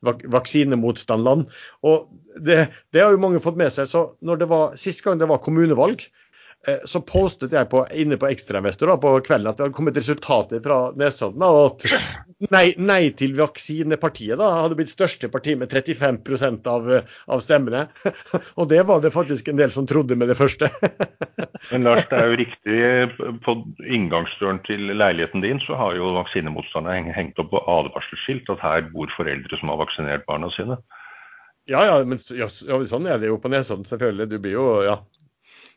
[0.05, 1.47] vaksinemotstandland.
[1.89, 3.89] Og det, det, har jo mange fått med seg.
[3.89, 6.05] Så når det var, Sist gang det var kommunevalg,
[6.85, 10.79] så postet jeg på, inne på Ekstrainvestor på kvelden at det hadde kommet resultater fra
[10.99, 11.43] Nesodden.
[11.45, 11.85] Og at
[12.51, 16.89] nei, nei, til vaksinepartiet da, hadde blitt største parti med 35 av,
[17.31, 17.85] av stemmene.
[18.59, 20.67] Og det var det faktisk en del som trodde med det første.
[21.71, 22.79] Men Lars, det er jo riktig.
[23.45, 23.55] På
[23.87, 29.07] inngangsdøren til leiligheten din så har jo vaksinemotstanderne hengt opp på advarselsskilt at her bor
[29.15, 30.75] foreldre som har vaksinert barna sine.
[31.69, 34.27] Ja, ja, men ja, sånn er det jo på Nesodden, selvfølgelig.
[34.31, 34.97] Du blir jo, ja,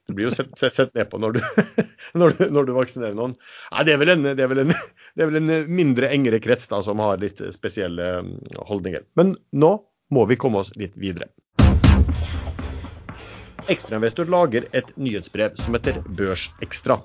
[0.08, 1.40] du blir jo sett, sett, ned på når du,
[2.18, 3.36] når, du, når du, vaksinerer noen.
[3.70, 6.82] Nei, det, er en, det, er en, det, er vel en, mindre engere krets da,
[6.84, 8.34] som har litt spesielle um,
[8.70, 9.06] holdninger.
[9.18, 9.76] Men nå
[10.12, 11.30] må vi komme oss litt videre.
[13.70, 16.96] Ekstrainvestor lager et nyhetsbrev som heter Børsekstra.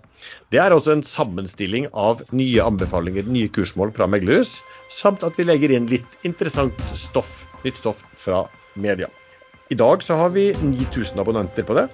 [0.49, 4.57] Det er altså en sammenstilling av nye anbefalinger, nye kursmål fra meglerhus,
[4.89, 9.11] samt at vi legger inn litt interessant stoff, nytt stoff fra media.
[9.69, 11.85] I dag så har vi 9000 abonnenter på det.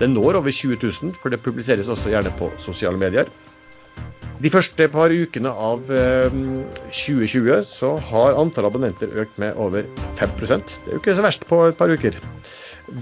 [0.00, 3.28] Det når over 20 000, for det publiseres også gjerne på sosiale medier.
[4.40, 9.84] De første par ukene av 2020 eh, så har antall abonnenter økt med over
[10.16, 12.16] 5% Det er jo ikke så verst på et par uker.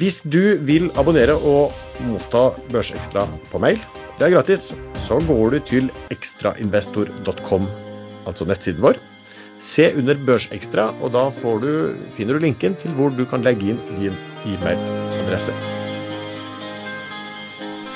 [0.00, 1.76] Hvis du vil abonnere og
[2.08, 3.78] motta Børsekstra på mail,
[4.18, 4.72] det er gratis,
[5.06, 7.70] så går du til ekstrainvestor.com,
[8.26, 8.98] altså nettsiden vår.
[9.62, 11.28] Se under Børsekstra, og da
[11.62, 15.54] du, finner du linken til hvor du kan legge inn din e-mailadresse.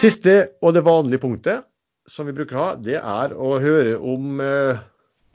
[0.02, 0.32] Siste
[0.64, 1.68] og det vanlige punktet
[2.10, 4.80] som vi bruker å ha, det er å høre om eh,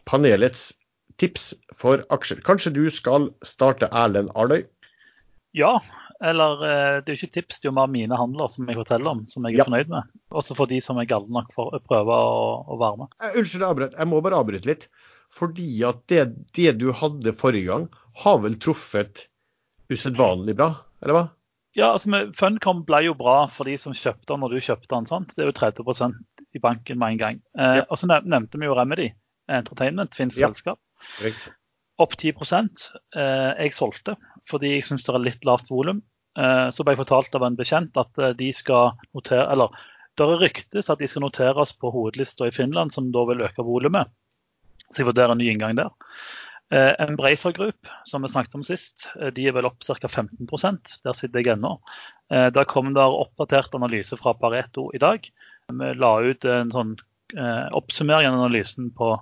[0.08, 0.74] panelets
[1.22, 2.42] tips for aksjer.
[2.46, 4.66] Kanskje du skal starte, Erlend Arløy?
[5.56, 5.78] Ja,
[6.20, 8.80] eller eh, det er jo ikke tips, det er jo mer mine handler som jeg
[8.82, 9.68] forteller om, som jeg er ja.
[9.70, 10.12] fornøyd med.
[10.36, 13.16] Også for de som er gale nok for å prøve å, å være med.
[13.22, 14.90] Eh, unnskyld, jeg, jeg må bare avbryte litt.
[15.38, 16.28] Fordi at det,
[16.60, 17.88] det du hadde forrige gang,
[18.24, 19.28] har vel truffet
[19.92, 20.74] usedvanlig bra,
[21.04, 21.26] eller hva?
[21.78, 25.08] Ja, altså Funcom ble jo bra for de som kjøpte den når du kjøpte den.
[25.10, 25.36] sant?
[25.36, 26.18] Det er jo 30
[26.58, 27.40] i banken med en gang.
[27.60, 27.86] Eh, ja.
[27.92, 29.12] Og så nevnte vi jo Remedy
[29.48, 30.50] Entertainment, Finns ja.
[30.50, 30.82] selskap.
[31.22, 31.54] Riktig.
[32.02, 34.18] Opp 10 eh, Jeg solgte
[34.48, 36.02] fordi jeg syns det er litt lavt volum.
[36.40, 39.74] Eh, så ble jeg fortalt av en bekjent at eh, de skal notere Eller
[40.18, 43.66] det er ryktes at de skal noteres på hovedlista i Finland, som da vil øke
[43.66, 44.10] volumet.
[44.90, 45.92] Så jeg vurderer en ny inngang der.
[46.70, 50.08] Eh, Embracer Group, som vi snakket om sist, eh, de er vel opp ca.
[50.08, 51.78] 15% Der sitter jeg ennå.
[52.30, 55.30] Eh, der kom det oppdatert analyse fra Pareto i dag.
[55.72, 56.98] Vi la ut en sånn
[57.76, 59.18] oppsummering av analysen på,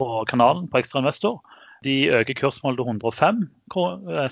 [0.00, 1.40] på kanalen på Ekstrainvestor.
[1.84, 3.42] De øker kursmålet til 105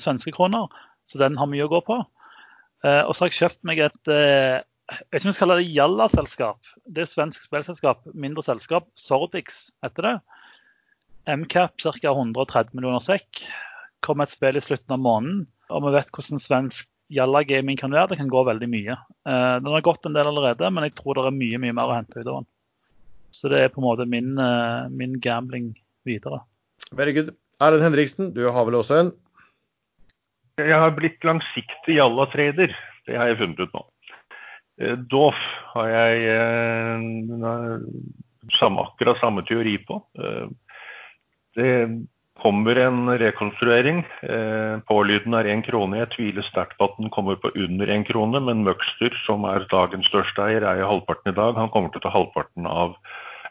[0.00, 0.68] svenske kroner,
[1.04, 1.98] så den har mye å gå på.
[2.00, 4.64] Og så har jeg kjøpt meg et jeg
[5.12, 6.72] vet ikke om jeg skal kalle det Jalla-selskap.
[6.88, 8.88] Det er et svensk spillselskap, mindre selskap.
[8.96, 10.16] Sordix heter det.
[11.26, 12.10] MCAP ca.
[12.10, 13.44] 130 millioner sekk.
[14.02, 15.44] Kommer et spill i slutten av måneden.
[15.72, 18.12] Og vi vet hvordan svensk Jalla Gaming kan være.
[18.12, 18.96] Det kan gå veldig mye.
[19.28, 21.90] Uh, den har gått en del allerede, men jeg tror det er mye mye mer
[21.90, 22.48] å hente ut av den.
[23.32, 25.72] Så det er på en måte min, uh, min gambling
[26.08, 26.42] videre.
[26.96, 27.32] Very good.
[27.62, 29.12] Erlend Henriksen, du har vel også en?
[30.60, 32.74] Jeg har blitt langsiktig Jalla-trader.
[33.06, 33.84] Det har jeg funnet ut nå.
[34.82, 35.38] Uh, Doff
[35.72, 36.16] har jeg
[38.56, 40.00] samme, akkurat samme teori på.
[41.56, 41.72] Det
[42.42, 44.02] kommer en rekonstruering.
[44.22, 46.00] Eh, pålyden er én krone.
[46.00, 49.68] Jeg tviler sterkt på at den kommer på under én krone, men Møgster, som er
[49.70, 51.54] dagens største eier, er jo halvparten i dag.
[51.60, 52.96] Han kommer til å ta halvparten av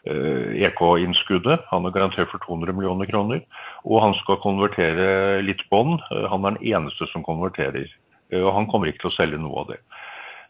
[0.04, 1.64] eh, EK-innskuddet.
[1.70, 3.44] Han er garantert for 200 millioner kroner.
[3.86, 6.02] Og han skal konvertere litt bånd.
[6.10, 7.88] Eh, han er den eneste som konverterer.
[8.32, 9.82] Og han kommer ikke til å selge noe av det.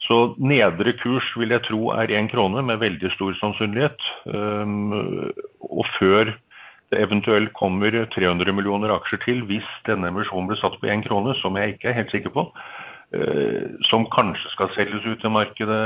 [0.02, 4.02] Så nedre kurs vil jeg tro er én krone, med veldig stor sannsynlighet.
[4.26, 6.30] Og før
[6.92, 11.34] det eventuelt kommer 300 millioner aksjer til hvis denne emisjonen blir satt på én krone,
[11.40, 12.46] som jeg ikke er helt sikker på,
[13.16, 15.82] eh, som kanskje skal selges ut til markedet,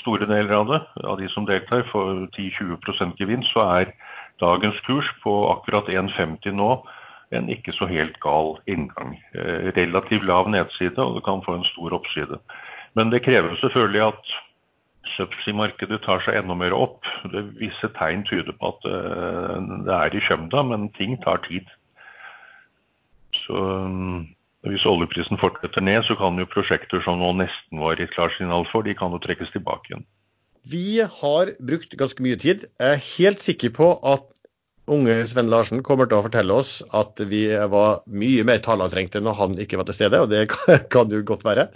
[0.00, 3.94] store deler av det, av de som deltar, for 10-20% gevinst, så er
[4.42, 6.70] dagens kurs på akkurat 1,50 nå
[7.34, 9.16] en ikke så helt gal inngang.
[9.34, 12.38] Eh, relativt lav nedside, og det kan få en stor oppside.
[12.94, 14.34] Men det krever selvfølgelig at
[15.14, 17.06] subsea-markedet tar seg enda mer opp.
[17.32, 21.68] Det Visse tegn tyder på at uh, det er i kjømda, men ting tar tid.
[23.34, 24.26] Så um,
[24.64, 28.86] Hvis oljeprisen fortsetter ned, så kan jo prosjekter som nå nesten var i klarsignal for,
[28.86, 30.06] de kan jo trekkes tilbake igjen.
[30.64, 32.64] Vi har brukt ganske mye tid.
[32.80, 34.30] Jeg er helt sikker på at
[34.88, 39.38] unge Sven Larsen kommer til å fortelle oss at vi var mye mer talertrengte når
[39.40, 40.46] han ikke var til stede, og det
[40.94, 41.68] kan jo godt være.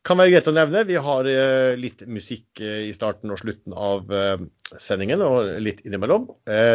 [0.00, 3.74] Kan være greit å nevne, vi har eh, litt musikk eh, i starten og slutten
[3.76, 4.40] av eh,
[4.80, 6.24] sendingen, og litt innimellom.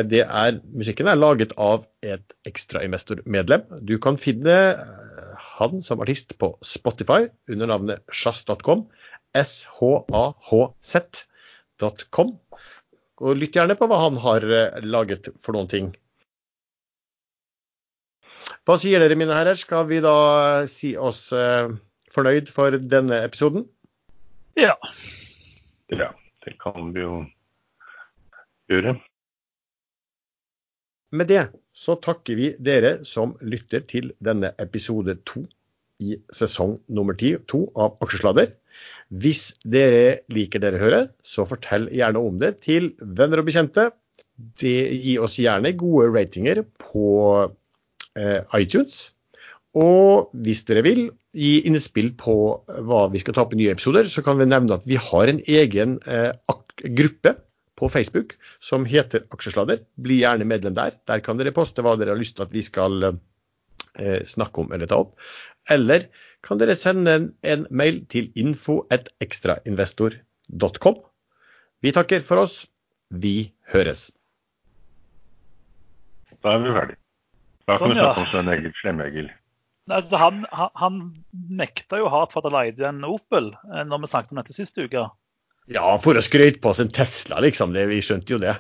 [0.06, 3.62] Det er, musikken er laget av et ekstrainvestormedlem.
[3.88, 4.78] Du kan finne
[5.56, 8.86] han som artist på Spotify under navnet sjazz.com.
[9.34, 10.70] shahz.com.
[13.26, 14.46] Og lytt gjerne på hva han har
[14.86, 15.88] laget for noen ting.
[18.68, 19.58] Hva sier dere, mine herrer?
[19.58, 20.18] Skal vi da
[20.70, 21.32] si oss
[22.16, 23.68] fornøyd for denne episoden?
[24.60, 24.76] Ja.
[25.92, 26.14] Ja,
[26.46, 27.20] det kan vi jo
[28.72, 28.96] gjøre.
[31.16, 31.44] Med det
[31.76, 35.44] så takker vi dere som lytter til denne episode to
[36.04, 38.50] i sesong nummer ti, to av Aksjesladder.
[39.14, 43.90] Hvis dere liker dere hører, så fortell gjerne om det til venner og bekjente.
[44.60, 47.06] Det, gi oss gjerne gode ratinger på
[48.18, 49.14] eh, iTunes.
[49.76, 51.06] Og hvis dere vil
[51.36, 52.36] gi innspill på
[52.88, 55.26] hva vi skal ta opp i nye episoder, så kan vi nevne at vi har
[55.32, 56.32] en egen eh,
[56.98, 57.32] gruppe
[57.76, 58.30] på Facebook
[58.64, 59.78] som heter Aksjesladder.
[60.00, 60.92] Bli gjerne medlem der.
[61.10, 64.70] Der kan dere poste hva dere har lyst til at vi skal eh, snakke om
[64.76, 65.12] eller ta opp.
[65.72, 66.02] Eller
[66.46, 70.96] kan dere sende en, en mail til info.ekstrainvestor.com.
[71.84, 72.56] Vi takker for oss.
[73.10, 74.12] Vi høres.
[76.42, 76.98] Da er vi ferdige.
[77.66, 78.22] Da kan Sånn, vi snakke ja.
[78.22, 79.28] om Svein Egil Slem-Egil.
[79.92, 81.02] Altså, han, han, han
[81.54, 84.56] nekta jo hardt for at han leide en Opel eh, når vi snakket om dette
[84.56, 85.06] sist uke.
[85.72, 87.74] Ja, for å skryte på oss en Tesla, liksom.
[87.74, 88.56] Det, vi skjønte jo det.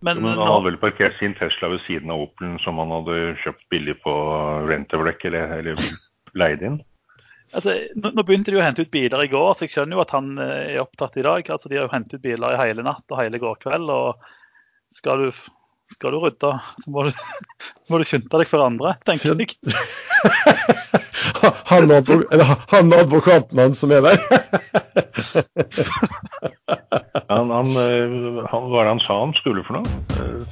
[0.00, 3.34] Men, Men han hadde vel parkert sin Tesla ved siden av Opelen som han hadde
[3.42, 4.14] kjøpt billig på
[4.68, 5.82] Rentavlek eller, eller
[6.40, 6.78] leid inn.
[7.52, 10.04] altså, nå, nå begynte de å hente ut biler i går, så jeg skjønner jo
[10.04, 11.44] at han eh, er opptatt i dag.
[11.52, 13.92] Altså, de har jo hentet ut biler i hele natt og hele går kveld.
[13.92, 14.24] og
[14.96, 15.42] skal du,
[15.94, 16.52] skal du rydde,
[16.82, 17.10] så må du,
[17.90, 19.56] må du skynde deg for andre, tenker jeg.
[21.70, 24.18] Han, advok eller, han advokaten hans som er der.
[27.30, 30.00] Han, han, eh, han, hva er det han sa han skulle for noe?
[30.18, 30.42] Eh,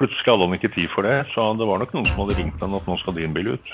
[0.00, 2.62] Plutselig hadde han ikke tid for det, så det var nok noen som hadde ringt
[2.62, 3.72] han at nå skal din bil ut.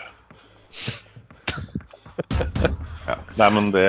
[3.07, 3.17] Ja.
[3.39, 3.87] Nei, men det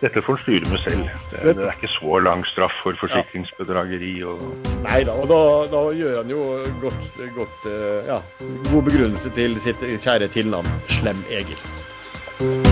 [0.00, 1.08] Dette får han styre med selv.
[1.30, 4.14] Det, det er ikke så lang straff for forsikringsbedrageri.
[4.24, 4.40] og
[4.86, 5.40] Nei da, og da,
[5.74, 6.40] da gjør han jo
[6.80, 7.06] godt,
[7.36, 8.22] godt eh, ja,
[8.72, 12.69] god begrunnelse til sitt kjære tilnavn Slem Egil.